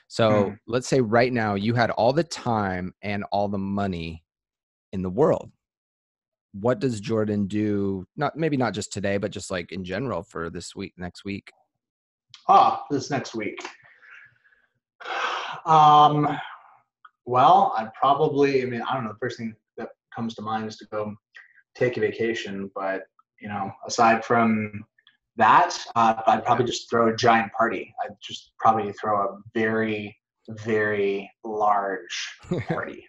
[0.08, 0.54] So hmm.
[0.68, 4.24] let's say right now you had all the time and all the money
[4.92, 5.52] in the world
[6.54, 8.06] what does Jordan do?
[8.16, 11.52] Not maybe not just today, but just like in general for this week, next week.
[12.48, 13.60] Ah, this next week.
[15.66, 16.40] Um,
[17.30, 18.62] well, I'd probably.
[18.62, 19.14] I mean, I don't know.
[19.14, 21.14] The first thing that comes to mind is to go
[21.76, 22.70] take a vacation.
[22.76, 23.04] But
[23.40, 24.84] you know, aside from
[25.38, 27.94] that, uh, I'd probably just throw a giant party.
[28.04, 30.18] I'd just probably throw a very,
[30.50, 32.38] very large
[32.68, 33.06] party.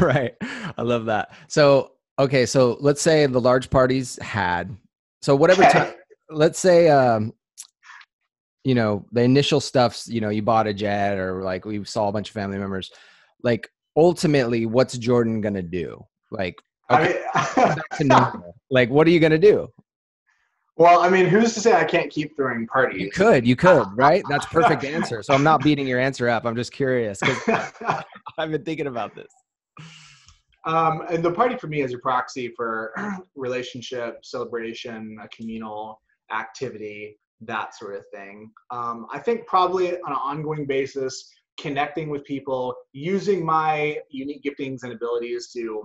[0.00, 0.34] right.
[0.76, 1.32] I love that.
[1.48, 4.76] So Okay, so let's say the large parties had
[5.22, 5.94] so whatever time.
[6.28, 7.32] Let's say um,
[8.62, 10.06] you know the initial stuffs.
[10.06, 12.92] You know, you bought a jet, or like we saw a bunch of family members.
[13.42, 16.04] Like ultimately, what's Jordan gonna do?
[16.30, 19.68] Like, okay, I mean, like what are you gonna do?
[20.80, 23.02] Well, I mean, who's to say I can't keep throwing parties?
[23.02, 24.22] You could, you could, right?
[24.30, 25.22] That's perfect answer.
[25.22, 26.46] So I'm not beating your answer up.
[26.46, 27.72] I'm just curious because
[28.38, 29.26] I've been thinking about this.
[30.64, 32.94] Um, and the party for me is a proxy for
[33.36, 36.00] relationship, celebration, a communal
[36.32, 38.50] activity, that sort of thing.
[38.70, 44.82] Um, I think probably on an ongoing basis, connecting with people, using my unique giftings
[44.82, 45.82] and abilities to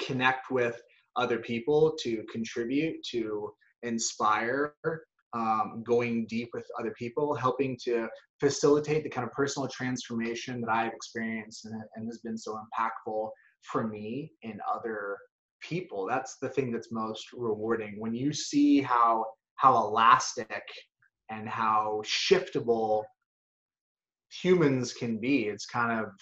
[0.00, 0.80] connect with
[1.16, 4.74] other people, to contribute, to inspire,
[5.34, 8.08] um, going deep with other people, helping to
[8.40, 13.30] facilitate the kind of personal transformation that I've experienced and, and has been so impactful
[13.62, 15.16] for me and other
[15.62, 16.06] people.
[16.06, 17.94] That's the thing that's most rewarding.
[17.98, 19.24] When you see how
[19.56, 20.64] how elastic
[21.30, 23.04] and how shiftable
[24.40, 26.12] humans can be it's kind of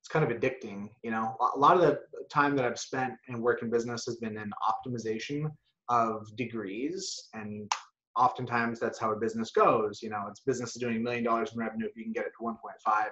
[0.00, 1.98] it's kind of addicting you know a lot of the
[2.30, 5.50] time that i've spent in work and business has been in optimization
[5.88, 7.70] of degrees and
[8.16, 11.52] oftentimes that's how a business goes you know it's business is doing a million dollars
[11.52, 12.54] in revenue if you can get it to 1.5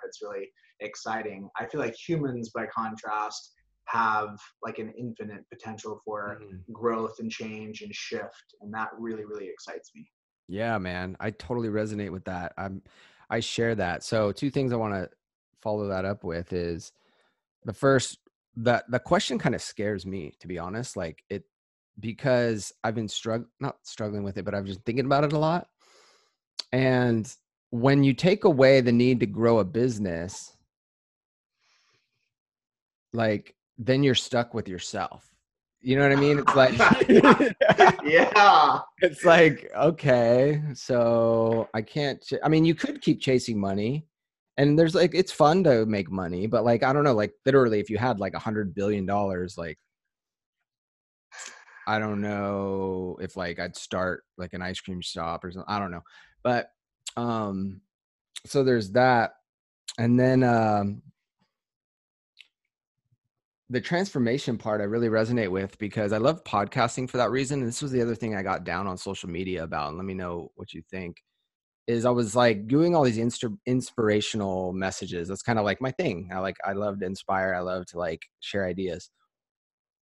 [0.05, 0.50] it's really
[0.81, 1.48] exciting.
[1.59, 3.53] I feel like humans, by contrast,
[3.87, 6.72] have like an infinite potential for mm-hmm.
[6.72, 10.11] growth and change and shift, and that really, really excites me.
[10.48, 12.53] Yeah, man, I totally resonate with that.
[12.59, 12.83] I'm,
[13.30, 14.02] I share that.
[14.02, 15.08] So, two things I want to
[15.62, 16.92] follow that up with is
[17.64, 18.18] the first
[18.56, 21.44] the the question kind of scares me to be honest like it
[22.00, 25.38] because i've been struggling not struggling with it but i've just thinking about it a
[25.38, 25.68] lot
[26.72, 27.36] and
[27.68, 30.56] when you take away the need to grow a business
[33.12, 35.29] like then you're stuck with yourself.
[35.82, 36.38] You know what I mean?
[36.38, 36.78] It's like
[38.04, 38.80] yeah.
[39.00, 44.06] It's like okay, so I can't ch- I mean you could keep chasing money
[44.58, 47.80] and there's like it's fun to make money, but like I don't know, like literally
[47.80, 49.78] if you had like a 100 billion dollars like
[51.86, 55.72] I don't know if like I'd start like an ice cream shop or something.
[55.72, 56.02] I don't know.
[56.42, 56.70] But
[57.16, 57.80] um
[58.46, 59.32] so there's that.
[59.98, 61.02] And then um
[63.70, 67.61] the transformation part I really resonate with because I love podcasting for that reason.
[67.61, 69.88] And this was the other thing I got down on social media about.
[69.88, 71.22] And let me know what you think.
[71.87, 75.28] Is I was like doing all these insta- inspirational messages.
[75.28, 76.30] That's kind of like my thing.
[76.33, 77.54] I like I love to inspire.
[77.54, 79.11] I love to like share ideas.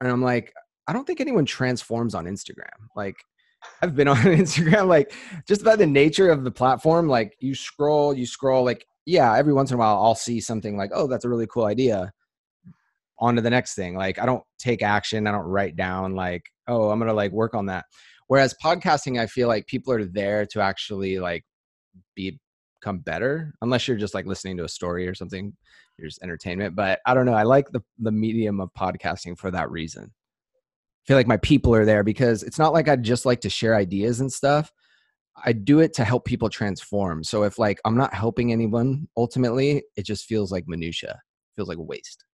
[0.00, 0.52] And I'm like,
[0.87, 2.88] I don't think anyone transforms on Instagram.
[2.96, 3.16] Like
[3.83, 5.12] I've been on Instagram, like
[5.46, 9.52] just by the nature of the platform, like you scroll, you scroll, like, yeah, every
[9.52, 12.12] once in a while I'll see something like, oh, that's a really cool idea.
[13.20, 13.96] On to the next thing.
[13.96, 17.54] Like I don't take action, I don't write down like, oh, I'm gonna like work
[17.54, 17.87] on that.
[18.28, 21.44] Whereas podcasting, I feel like people are there to actually like
[22.14, 22.38] be
[22.81, 25.52] become better, unless you're just like listening to a story or something.
[25.98, 26.76] You're just entertainment.
[26.76, 27.35] But I don't know.
[27.35, 31.74] I like the the medium of podcasting for that reason i feel like my people
[31.74, 34.70] are there because it's not like I just like to share ideas and stuff.
[35.42, 37.24] I do it to help people transform.
[37.24, 41.20] So if like I'm not helping anyone ultimately, it just feels like minutia.
[41.57, 42.24] Feels like waste.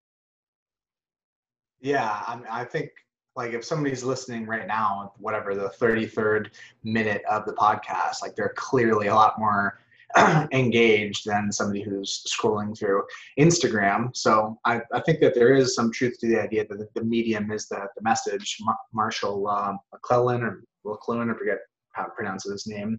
[1.85, 2.89] Yeah, I, I think
[3.37, 6.49] like if somebody's listening right now, whatever the 33rd
[6.83, 9.81] minute of the podcast, like they're clearly a lot more
[10.53, 13.03] engaged than somebody who's scrolling through
[13.39, 14.17] Instagram.
[14.17, 17.53] So I, I think that there is some truth to the idea that the medium
[17.53, 18.57] is the, the message.
[18.63, 21.59] Mar- Marshall um, McClellan or McClellan, I forget
[21.93, 22.99] how to pronounce his name.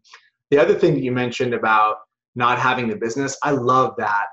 [0.51, 1.95] The other thing that you mentioned about
[2.35, 4.27] not having the business, I love that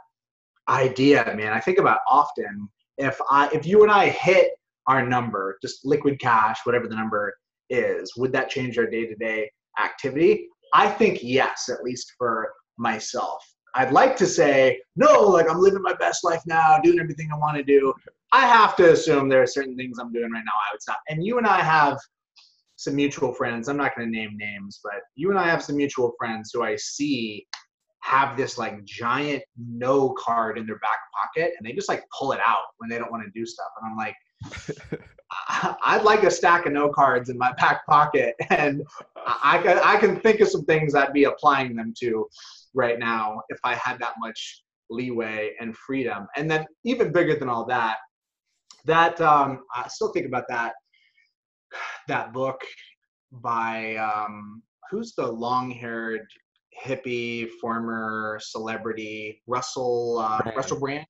[0.69, 1.55] idea, man.
[1.55, 4.53] I think about often if I if you and I hit
[4.87, 7.35] our number, just liquid cash, whatever the number
[7.71, 9.51] is, would that change our day-to-day
[9.83, 10.49] activity?
[10.75, 13.45] I think yes, at least for myself.
[13.75, 17.39] I'd like to say, no, like I'm living my best life now, doing everything I
[17.39, 17.95] want to do.
[18.33, 20.99] I have to assume there are certain things I'm doing right now I would stop.
[21.09, 21.99] And you and I have
[22.77, 23.69] some mutual friends.
[23.69, 26.63] I'm not going to name names, but you and I have some mutual friends who
[26.63, 27.47] I see
[28.03, 32.33] have this like giant no card in their back pocket and they just like pull
[32.33, 33.69] it out when they don't want to do stuff.
[33.81, 34.17] And I'm like,
[35.85, 38.83] I'd like a stack of no cards in my back pocket, and
[39.27, 42.29] I can I can think of some things I'd be applying them to
[42.75, 46.27] right now if I had that much leeway and freedom.
[46.37, 47.97] And then even bigger than all that,
[48.85, 50.75] that um, I still think about that
[52.09, 52.61] that book
[53.31, 56.27] by um, who's the long-haired
[56.85, 61.07] hippie former celebrity Russell uh, Russell Brand.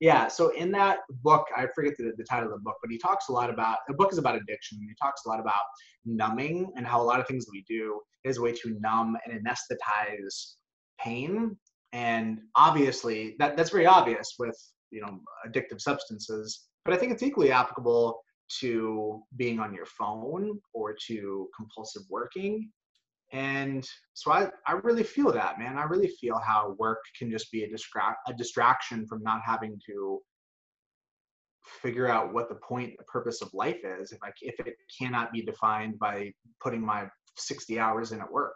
[0.00, 2.98] Yeah so in that book i forget the, the title of the book but he
[2.98, 5.62] talks a lot about the book is about addiction he talks a lot about
[6.04, 9.44] numbing and how a lot of things we do is a way to numb and
[9.44, 10.54] anesthetize
[11.00, 11.56] pain.
[11.92, 14.56] And obviously that, that's very obvious with
[14.92, 18.20] you know addictive substances but i think it's equally applicable
[18.60, 22.70] to being on your phone or to compulsive working
[23.32, 25.78] and so I, I really feel that, man.
[25.78, 29.80] I really feel how work can just be a, distra- a distraction from not having
[29.86, 30.20] to
[31.64, 35.32] figure out what the point, the purpose of life is if, I, if it cannot
[35.32, 38.54] be defined by putting my 60 hours in at work.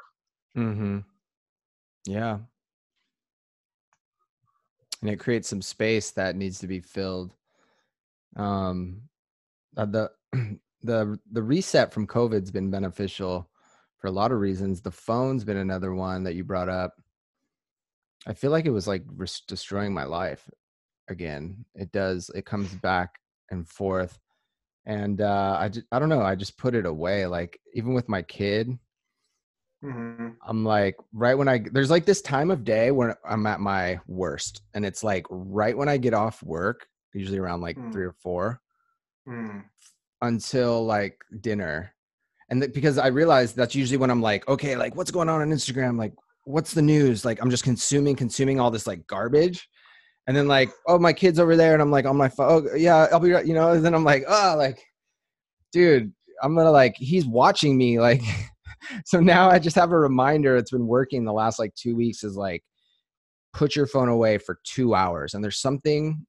[0.59, 0.99] Mm-hmm.
[2.07, 2.39] Yeah.
[5.01, 7.35] And it creates some space that needs to be filled.
[8.37, 9.03] Um,
[9.75, 10.11] uh, the,
[10.83, 13.49] the, the reset from COVID's been beneficial
[13.99, 14.81] for a lot of reasons.
[14.81, 16.95] The phone's been another one that you brought up.
[18.27, 20.49] I feel like it was like res- destroying my life
[21.09, 21.65] again.
[21.75, 22.31] It does.
[22.35, 24.19] It comes back and forth,
[24.85, 26.23] and uh, I just, I don't know.
[26.23, 27.27] I just put it away.
[27.27, 28.77] Like even with my kid,
[29.85, 30.29] mm-hmm.
[30.47, 34.01] I'm like right when I there's like this time of day when I'm at my
[34.07, 37.93] worst, and it's like right when I get off work, usually around like mm.
[37.93, 38.61] three or four,
[39.29, 39.63] mm.
[40.21, 41.93] until like dinner
[42.51, 45.51] and because i realized that's usually when i'm like okay like what's going on on
[45.51, 45.99] instagram?
[45.99, 46.13] Like
[46.45, 47.25] what's the news?
[47.25, 49.69] Like i'm just consuming consuming all this like garbage.
[50.29, 51.73] And then like oh my kids over there.
[51.73, 53.71] And i'm like on my phone oh, yeah i'll be right you know?
[53.71, 54.83] And then i'm like oh like
[55.73, 58.23] dude i'm gonna like he's watching me like
[59.05, 60.57] so now i just have a reminder.
[60.57, 62.63] It's been working the last like two weeks is like
[63.53, 65.35] put your phone away for two hours.
[65.35, 66.27] And there's something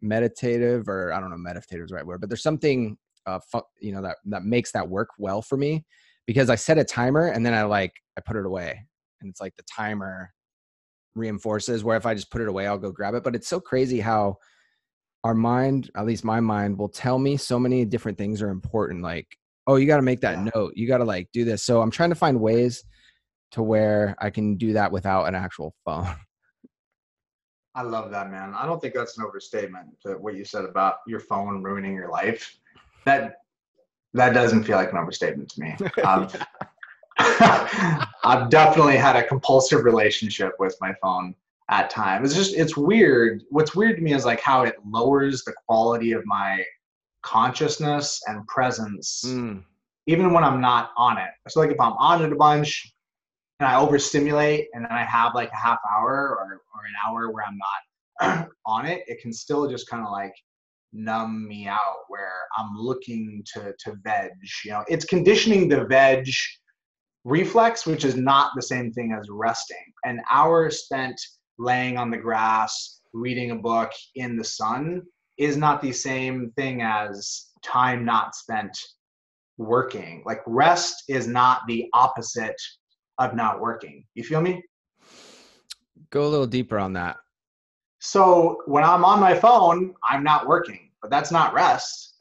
[0.00, 3.62] meditative or i don't know meditative is the right word but there's something uh, fu-
[3.80, 5.84] you know that that makes that work well for me
[6.26, 8.86] because I set a timer and then I like I put it away.
[9.20, 10.32] And it's like the timer
[11.14, 13.24] reinforces where if I just put it away I'll go grab it.
[13.24, 14.36] But it's so crazy how
[15.24, 19.02] our mind at least my mind will tell me so many different things are important
[19.02, 19.26] like
[19.66, 20.50] oh you got to make that yeah.
[20.54, 20.72] note.
[20.76, 21.62] You got to like do this.
[21.62, 22.84] So I'm trying to find ways
[23.52, 26.08] to where I can do that without an actual phone.
[27.74, 28.54] I love that, man.
[28.54, 32.10] I don't think that's an overstatement to what you said about your phone ruining your
[32.10, 32.58] life
[33.04, 33.36] that
[34.14, 35.76] that doesn't feel like an overstatement to me.
[36.04, 36.34] I've,
[38.24, 41.34] I've definitely had a compulsive relationship with my phone
[41.68, 42.30] at times.
[42.30, 43.42] It's just it's weird.
[43.50, 46.64] What's weird to me is like how it lowers the quality of my
[47.22, 49.62] consciousness and presence, mm.
[50.06, 51.30] even when I'm not on it.
[51.48, 52.94] So like if I'm on it a bunch
[53.60, 57.30] and I overstimulate and then I have like a half hour or, or an hour
[57.30, 60.32] where I'm not on it, it can still just kind of like
[60.92, 64.30] numb me out where I'm looking to to veg.
[64.64, 66.28] You know, it's conditioning the veg
[67.24, 69.76] reflex, which is not the same thing as resting.
[70.04, 71.20] An hour spent
[71.58, 75.02] laying on the grass, reading a book in the sun
[75.38, 78.76] is not the same thing as time not spent
[79.56, 80.22] working.
[80.26, 82.60] Like rest is not the opposite
[83.18, 84.04] of not working.
[84.14, 84.62] You feel me?
[86.10, 87.16] Go a little deeper on that.
[88.00, 92.14] So when I'm on my phone, I'm not working, but that's not rest.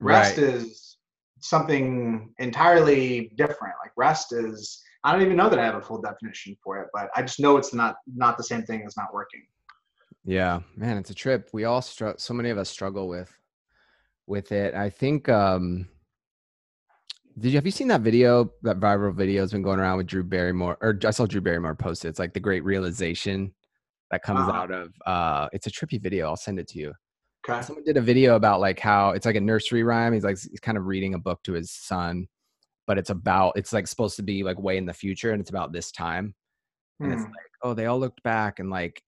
[0.00, 0.46] Rest right.
[0.46, 0.98] is
[1.40, 3.74] something entirely different.
[3.82, 6.88] Like rest is I don't even know that I have a full definition for it,
[6.92, 9.42] but I just know it's not not the same thing as not working.
[10.24, 11.48] Yeah, man, it's a trip.
[11.52, 12.18] We all struggle.
[12.18, 13.32] So many of us struggle with
[14.26, 14.74] with it.
[14.74, 15.28] I think.
[15.28, 15.88] um
[17.38, 18.52] Did you have you seen that video?
[18.62, 21.74] That viral video has been going around with Drew Barrymore, or I saw Drew Barrymore
[21.74, 22.08] post it.
[22.08, 23.54] It's like the Great Realization
[24.10, 24.52] that comes uh-huh.
[24.52, 24.94] out of.
[25.06, 26.28] uh It's a trippy video.
[26.28, 26.92] I'll send it to you.
[27.48, 27.62] Okay.
[27.62, 30.12] Someone did a video about like how it's like a nursery rhyme.
[30.12, 32.26] He's like he's kind of reading a book to his son,
[32.86, 35.50] but it's about it's like supposed to be like way in the future, and it's
[35.50, 36.34] about this time.
[37.00, 37.30] And it's hmm.
[37.30, 39.02] like, oh, they all looked back and like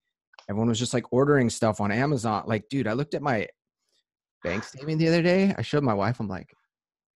[0.49, 2.45] everyone was just like ordering stuff on Amazon.
[2.47, 3.47] Like, dude, I looked at my
[4.43, 5.55] bank statement the other day.
[5.57, 6.21] I showed my wife.
[6.21, 6.51] I'm like,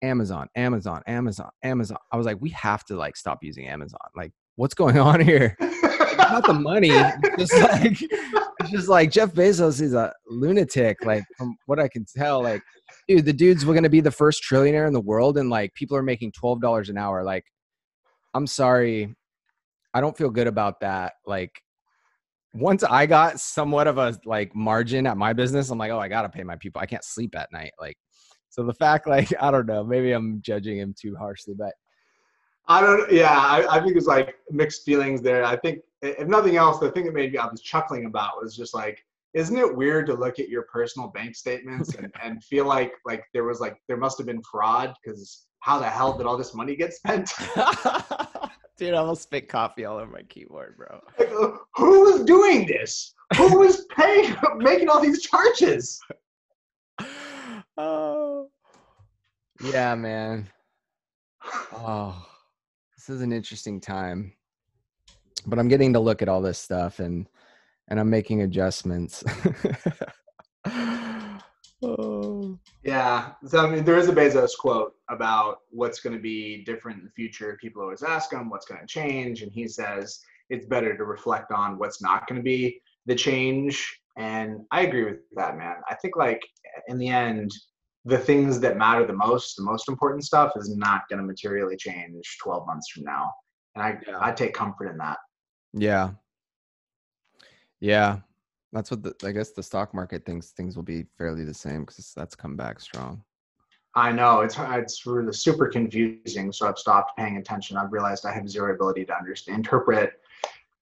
[0.02, 1.98] Amazon, Amazon, Amazon, Amazon.
[2.12, 4.00] I was like, we have to like stop using Amazon.
[4.16, 5.58] Like, what's going on here?
[6.32, 6.90] not the money.
[6.92, 11.04] It's just like it's just like Jeff Bezos is a lunatic.
[11.06, 12.62] Like from what I can tell, like
[13.08, 15.98] dude, the dude's were to be the first trillionaire in the world, and like people
[15.98, 17.24] are making twelve dollars an hour.
[17.24, 17.46] Like,
[18.34, 19.14] I'm sorry,
[19.94, 21.14] I don't feel good about that.
[21.26, 21.52] Like
[22.56, 26.08] once I got somewhat of a like margin at my business, I'm like, oh, I
[26.08, 26.82] gotta pay my people.
[26.82, 27.72] I can't sleep at night.
[27.80, 27.98] Like,
[28.50, 31.74] so the fact, like, I don't know, maybe I'm judging him too harshly, but
[32.68, 33.11] I don't.
[33.11, 35.43] Yeah, I, I think it's like mixed feelings there.
[35.43, 38.55] I think if nothing else, the thing that made me I was chuckling about was
[38.55, 39.03] just like,
[39.34, 43.26] isn't it weird to look at your personal bank statements and, and feel like like
[43.34, 46.53] there was like there must have been fraud because how the hell did all this
[46.53, 47.34] money get spent?
[48.78, 51.01] Dude, I almost spit coffee all over my keyboard, bro.
[51.18, 51.30] Like,
[51.76, 53.13] who was doing this?
[53.38, 55.99] Who was paying, making all these charges?
[57.78, 58.49] Oh,
[59.63, 60.49] yeah, man.
[61.74, 62.26] Oh,
[63.06, 64.34] this is an interesting time,
[65.45, 67.28] but I'm getting to look at all this stuff and
[67.88, 69.24] and I'm making adjustments.
[71.84, 72.58] oh.
[72.84, 73.34] Yeah.
[73.45, 77.06] So I mean, there is a Bezos quote about what's going to be different in
[77.06, 77.60] the future.
[77.62, 81.51] People always ask him what's going to change, and he says it's better to reflect
[81.51, 84.01] on what's not going to be the change.
[84.18, 85.76] And I agree with that, man.
[85.88, 86.41] I think like
[86.88, 87.51] in the end,
[88.06, 91.76] the things that matter the most, the most important stuff, is not going to materially
[91.76, 93.34] change 12 months from now.
[93.74, 94.18] And I yeah.
[94.22, 95.18] I take comfort in that.
[95.74, 96.12] Yeah.
[97.80, 98.20] Yeah.
[98.72, 101.82] That's what the, I guess the stock market thinks things will be fairly the same
[101.82, 103.24] because that's come back strong.
[103.95, 106.51] I know it's it's really super confusing.
[106.51, 107.78] So I've stopped paying attention.
[107.78, 110.20] I've realized I have zero ability to understand, interpret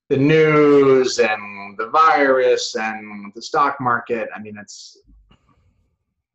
[0.09, 4.29] the news and the virus and the stock market.
[4.35, 4.97] I mean, it's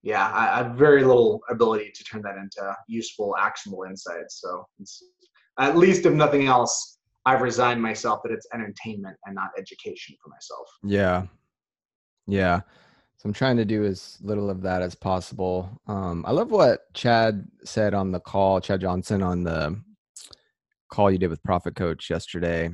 [0.03, 4.41] yeah, I, I have very little ability to turn that into useful, actionable insights.
[4.41, 5.03] So it's
[5.59, 10.31] at least, if nothing else, I've resigned myself that it's entertainment and not education for
[10.31, 10.67] myself.
[10.83, 11.27] Yeah,
[12.27, 12.61] yeah.
[13.19, 15.69] So I'm trying to do as little of that as possible.
[15.89, 19.83] Um, I love what Chad said on the call, Chad Johnson on the
[20.93, 22.71] call you did with Profit Coach yesterday.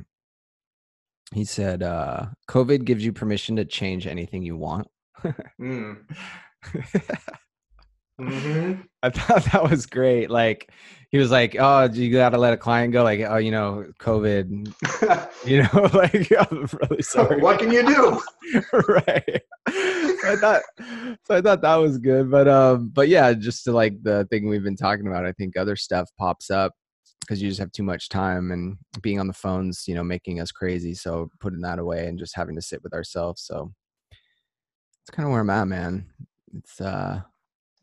[1.33, 4.87] He said, uh, COVID gives you permission to change anything you want.
[5.59, 5.97] mm.
[8.19, 8.81] Mm-hmm.
[9.03, 10.29] I thought that was great.
[10.29, 10.71] Like
[11.11, 13.85] he was like, "Oh, you got to let a client go." Like, "Oh, you know,
[13.99, 14.73] COVID."
[15.45, 17.41] you know, like I'm really sorry.
[17.41, 18.21] What can you do?
[18.87, 19.41] right.
[19.67, 20.61] So I thought,
[21.25, 24.47] so I thought that was good, but um, but yeah, just to like the thing
[24.47, 26.73] we've been talking about, I think other stuff pops up
[27.21, 30.39] because you just have too much time and being on the phones, you know, making
[30.39, 30.93] us crazy.
[30.93, 33.41] So putting that away and just having to sit with ourselves.
[33.43, 33.71] So
[34.11, 36.05] it's kind of where I'm at, man.
[36.55, 37.21] It's uh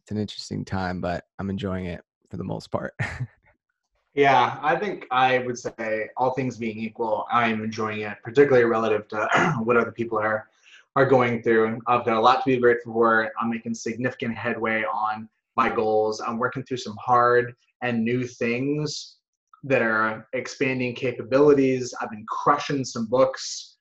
[0.01, 2.95] it's an interesting time, but I'm enjoying it for the most part.
[4.15, 8.65] yeah, I think I would say all things being equal, I am enjoying it, particularly
[8.65, 10.49] relative to what other people are
[10.97, 11.81] are going through.
[11.87, 13.31] I've got a lot to be grateful for.
[13.41, 16.21] I'm making significant headway on my goals.
[16.21, 19.17] I'm working through some hard and new things
[19.65, 21.95] that are expanding capabilities.
[22.01, 23.77] I've been crushing some books,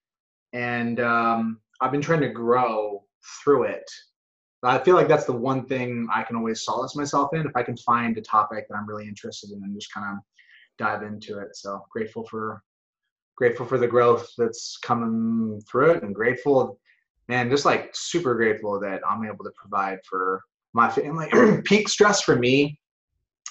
[0.53, 3.03] and um, I've been trying to grow
[3.43, 3.89] through it
[4.63, 7.63] I feel like that's the one thing I can always solace myself in if I
[7.63, 10.23] can find a topic that I'm really interested in and just kind of
[10.77, 11.55] dive into it.
[11.55, 12.61] So grateful for
[13.35, 16.79] grateful for the growth that's coming through it and grateful
[17.31, 20.43] man, just like super grateful that I'm able to provide for
[20.73, 21.29] my family.
[21.65, 22.77] Peak stress for me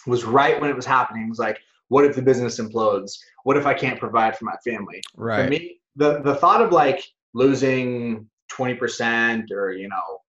[0.07, 1.25] was right when it was happening.
[1.25, 1.59] It was like,
[1.89, 3.19] what if the business implodes?
[3.45, 5.03] What if I can't provide for my family?
[5.17, 5.45] Right.
[5.45, 7.03] For me, the the thought of like
[7.33, 10.20] losing 20% or you know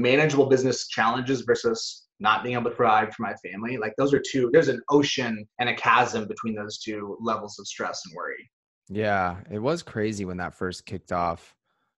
[0.00, 3.76] manageable business challenges versus not being able to provide for my family.
[3.78, 7.66] Like those are two there's an ocean and a chasm between those two levels of
[7.66, 8.50] stress and worry.
[8.88, 11.54] Yeah it was crazy when that first kicked off.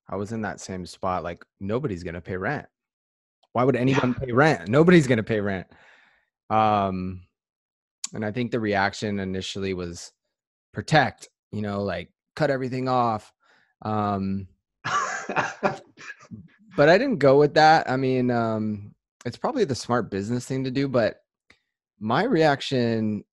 [0.09, 2.67] I was in that same spot like nobody's gonna pay rent.
[3.53, 4.27] Why would anyone yeah.
[4.27, 4.69] pay rent?
[4.69, 5.67] Nobody's gonna pay rent.
[6.51, 7.23] Um
[8.15, 10.13] and i think the reaction initially was
[10.75, 13.33] protect you know like cut everything off.
[13.83, 14.47] Um
[16.77, 17.89] but I didn't go with that.
[17.91, 18.95] I mean, um,
[19.25, 21.17] it's probably the smart business thing to do, but
[22.01, 23.25] my reaction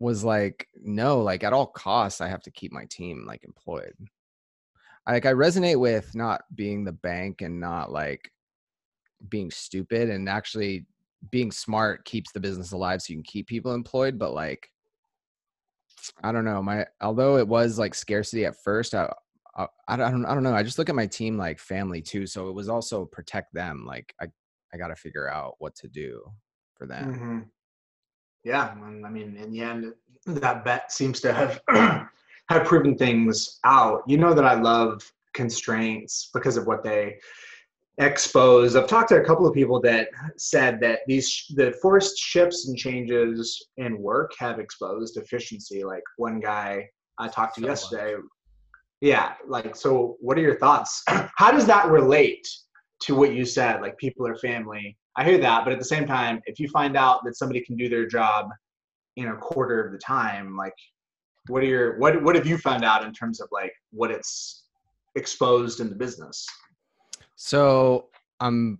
[0.00, 3.94] was like, no, like at all costs, I have to keep my team like employed.
[5.06, 8.30] Like I resonate with not being the bank and not like
[9.28, 10.86] being stupid and actually
[11.30, 14.18] being smart keeps the business alive so you can keep people employed.
[14.18, 14.68] But like,
[16.22, 19.12] I don't know, my although it was like scarcity at first, I,
[19.56, 20.54] I, I don't I don't know.
[20.54, 22.26] I just look at my team like family too.
[22.26, 23.84] So it was also protect them.
[23.86, 24.26] Like I
[24.72, 26.22] I got to figure out what to do
[26.74, 27.14] for them.
[27.14, 27.38] Mm-hmm.
[28.44, 28.74] Yeah,
[29.04, 29.92] I mean, in the end,
[30.26, 31.60] that bet seems to have
[32.48, 34.02] have proven things out.
[34.06, 35.02] You know that I love
[35.34, 37.18] constraints because of what they
[37.98, 38.74] expose.
[38.74, 42.76] I've talked to a couple of people that said that these the forced shifts and
[42.76, 45.84] changes in work have exposed efficiency.
[45.84, 46.88] Like one guy
[47.18, 48.24] I talked to so yesterday much
[49.02, 51.02] yeah like so what are your thoughts?
[51.36, 52.48] How does that relate
[53.00, 54.96] to what you said like people are family?
[55.16, 57.76] I hear that but at the same time if you find out that somebody can
[57.76, 58.48] do their job
[59.16, 60.72] in a quarter of the time like
[61.48, 64.64] what are your what what have you found out in terms of like what it's
[65.16, 66.46] exposed in the business?
[67.36, 68.08] So
[68.40, 68.78] i'm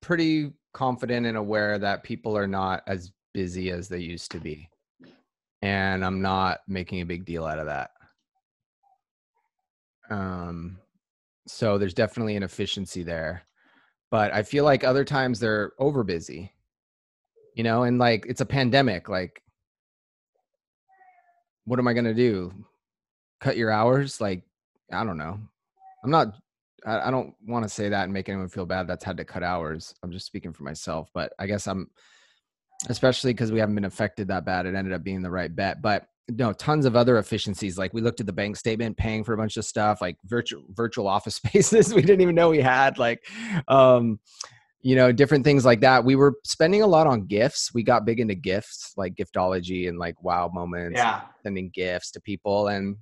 [0.00, 4.70] pretty confident and aware that people are not as busy as they used to be.
[5.60, 7.90] And i'm not making a big deal out of that
[10.10, 10.78] um,
[11.46, 13.42] so there's definitely an efficiency there.
[14.10, 16.52] But I feel like other times they're over busy,
[17.54, 19.08] you know, and like it's a pandemic.
[19.08, 19.42] Like,
[21.64, 22.52] what am I to do?
[23.40, 24.20] Cut your hours?
[24.20, 24.42] Like,
[24.90, 25.38] I don't know.
[26.02, 26.28] I'm not,
[26.86, 29.24] I, I don't want to say that and make anyone feel bad that's had to
[29.24, 29.94] cut hours.
[30.02, 31.10] I'm just speaking for myself.
[31.12, 31.90] But I guess I'm,
[32.88, 35.82] especially because we haven't been affected that bad, it ended up being the right bet.
[35.82, 39.32] But no tons of other efficiencies like we looked at the bank statement paying for
[39.32, 42.98] a bunch of stuff like virtual virtual office spaces we didn't even know we had
[42.98, 43.26] like
[43.68, 44.18] um
[44.80, 46.04] you know different things like that.
[46.04, 47.74] We were spending a lot on gifts.
[47.74, 51.22] We got big into gifts like giftology and like wow moments yeah.
[51.42, 52.96] sending gifts to people and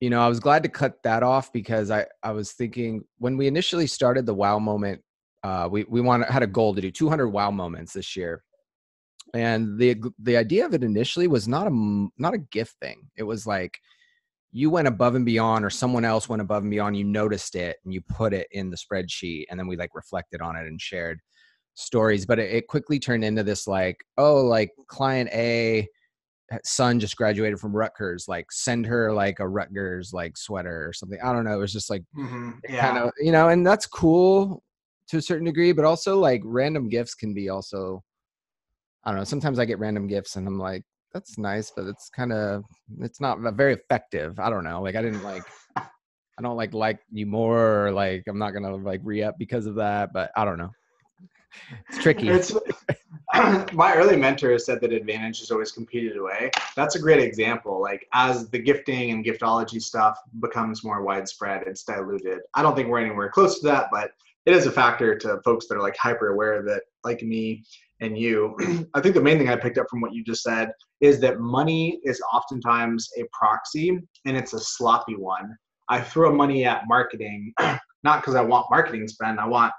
[0.00, 3.36] you know i was glad to cut that off because i i was thinking when
[3.36, 5.00] we initially started the wow moment
[5.42, 8.42] uh we we wanted had a goal to do 200 wow moments this year
[9.34, 13.22] and the the idea of it initially was not a not a gift thing it
[13.22, 13.78] was like
[14.52, 17.76] you went above and beyond or someone else went above and beyond you noticed it
[17.84, 20.80] and you put it in the spreadsheet and then we like reflected on it and
[20.80, 21.20] shared
[21.74, 25.86] stories but it, it quickly turned into this like oh like client a
[26.64, 31.18] son just graduated from Rutgers, like send her like a Rutgers like sweater or something.
[31.22, 31.54] I don't know.
[31.54, 32.52] It was just like mm-hmm.
[32.68, 32.80] yeah.
[32.80, 34.62] kind of, you know, and that's cool
[35.08, 38.02] to a certain degree, but also like random gifts can be also
[39.06, 39.24] I don't know.
[39.24, 40.82] Sometimes I get random gifts and I'm like,
[41.14, 42.64] that's nice, but it's kind of
[43.00, 44.38] it's not very effective.
[44.40, 44.82] I don't know.
[44.82, 45.44] Like I didn't like
[45.76, 49.66] I don't like like you more or like I'm not gonna like re up because
[49.66, 50.70] of that, but I don't know.
[51.88, 52.28] It's tricky.
[52.28, 52.52] It's,
[53.72, 56.50] my early mentor said that advantage is always competed away.
[56.74, 57.80] That's a great example.
[57.80, 62.40] Like as the gifting and giftology stuff becomes more widespread, it's diluted.
[62.54, 64.10] I don't think we're anywhere close to that, but
[64.46, 67.64] it is a factor to folks that are like hyper aware of it, like me
[68.00, 68.54] and you.
[68.94, 70.70] I think the main thing I picked up from what you just said
[71.00, 75.56] is that money is oftentimes a proxy and it's a sloppy one.
[75.88, 77.52] I throw money at marketing,
[78.02, 79.72] not because I want marketing spend, I want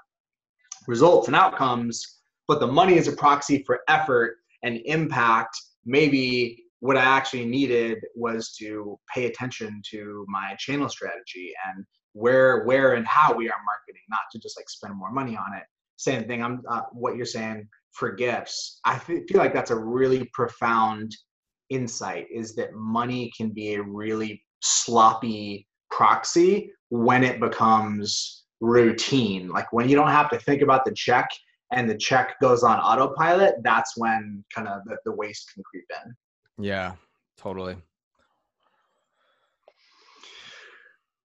[0.86, 2.02] results and outcomes,
[2.46, 5.56] but the money is a proxy for effort and impact.
[5.84, 12.64] Maybe what I actually needed was to pay attention to my channel strategy and where,
[12.64, 15.64] where, and how we are marketing, not to just like spend more money on it.
[15.96, 16.42] Same thing.
[16.42, 18.80] I'm uh, what you're saying for gifts.
[18.84, 21.14] I feel like that's a really profound
[21.68, 29.48] insight is that money can be a really sloppy proxy when it becomes routine.
[29.48, 31.28] Like when you don't have to think about the check
[31.72, 35.84] and the check goes on autopilot, that's when kind of the, the waste can creep
[36.04, 36.64] in.
[36.64, 36.94] Yeah,
[37.36, 37.76] totally.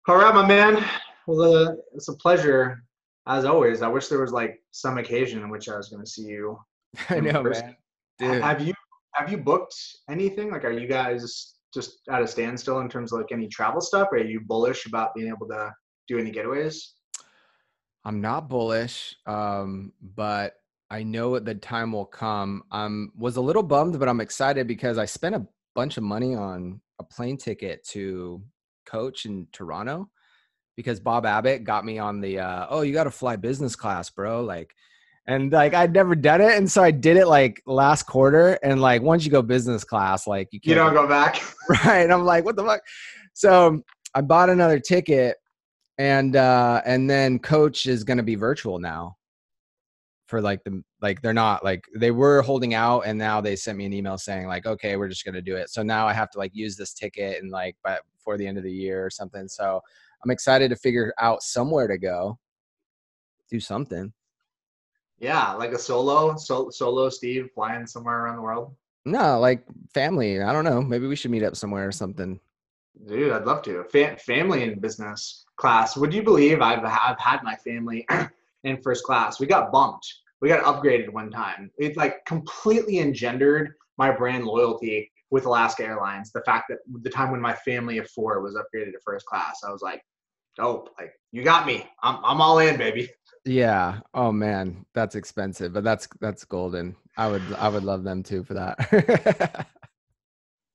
[0.07, 0.83] All right, my man.
[1.27, 2.83] Well, uh, it's a pleasure
[3.27, 3.81] as always.
[3.81, 6.57] I wish there was like some occasion in which I was going to see you.
[7.09, 7.65] I know, person.
[7.65, 7.75] man.
[8.19, 8.43] Dude.
[8.43, 8.73] Have you
[9.15, 9.75] have you booked
[10.09, 10.51] anything?
[10.51, 14.09] Like, are you guys just at a standstill in terms of like any travel stuff?
[14.11, 15.71] Or are you bullish about being able to
[16.07, 16.75] do any getaways?
[18.03, 20.53] I'm not bullish, um, but
[20.89, 22.63] I know the time will come.
[22.71, 25.45] I'm was a little bummed, but I'm excited because I spent a
[25.75, 28.41] bunch of money on a plane ticket to
[28.85, 30.09] coach in Toronto
[30.75, 34.09] because Bob Abbott got me on the uh, oh you got to fly business class,
[34.09, 34.43] bro.
[34.43, 34.73] Like,
[35.27, 38.81] and like I'd never done it, and so I did it like last quarter, and
[38.81, 41.41] like once you go business class, like you You can't don't go back.
[41.69, 42.01] right?
[42.01, 42.81] And I'm like, what the fuck?
[43.33, 43.81] So
[44.13, 45.37] I bought another ticket,
[45.97, 49.17] and uh, and then coach is gonna be virtual now.
[50.27, 53.77] For like the like they're not like they were holding out, and now they sent
[53.77, 55.69] me an email saying like, okay, we're just gonna do it.
[55.69, 58.57] So now I have to like use this ticket and like but before the end
[58.57, 59.47] of the year or something.
[59.47, 59.81] So
[60.23, 62.37] I'm excited to figure out somewhere to go,
[63.49, 64.13] do something.
[65.19, 68.75] Yeah, like a solo, so, solo Steve flying somewhere around the world.
[69.05, 69.63] No, like
[69.93, 70.41] family.
[70.41, 70.81] I don't know.
[70.81, 72.39] Maybe we should meet up somewhere or something.
[73.07, 73.83] Dude, I'd love to.
[73.85, 75.97] Fa- family in business class.
[75.97, 78.05] Would you believe I've I've had my family
[78.63, 79.39] in first class?
[79.39, 80.07] We got bumped.
[80.41, 81.71] We got upgraded one time.
[81.77, 86.31] It like completely engendered my brand loyalty with Alaska Airlines.
[86.31, 89.61] The fact that the time when my family of four was upgraded to first class,
[89.65, 90.03] I was like,
[90.55, 90.89] dope.
[90.99, 91.87] Like you got me.
[92.03, 93.09] I'm I'm all in, baby.
[93.43, 94.01] Yeah.
[94.13, 96.95] Oh man, that's expensive, but that's that's golden.
[97.17, 99.65] I would I would love them too for that.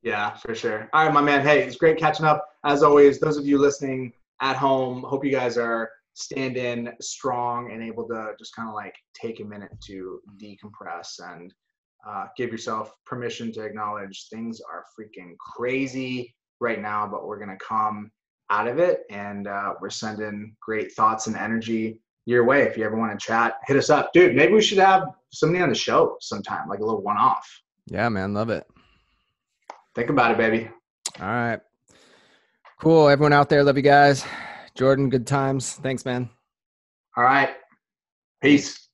[0.07, 0.89] Yeah, for sure.
[0.93, 1.43] All right, my man.
[1.45, 2.47] Hey, it's great catching up.
[2.65, 7.83] As always, those of you listening at home, hope you guys are standing strong and
[7.83, 11.53] able to just kind of like take a minute to decompress and
[12.07, 17.57] uh, give yourself permission to acknowledge things are freaking crazy right now, but we're to
[17.57, 18.09] come
[18.51, 22.63] out of it and uh, we're sending great thoughts and energy your way.
[22.63, 24.13] If you ever want to chat, hit us up.
[24.13, 27.49] Dude, maybe we should have somebody on the show sometime, like a little one off.
[27.87, 28.67] yeah, man, love it.
[29.95, 30.69] Think about it, baby.
[31.21, 31.61] All right.
[32.81, 33.09] Cool.
[33.09, 34.25] Everyone out there, love you guys.
[34.75, 35.75] Jordan, good times.
[35.75, 36.29] Thanks, man.
[37.17, 37.51] All right.
[38.43, 38.86] Peace.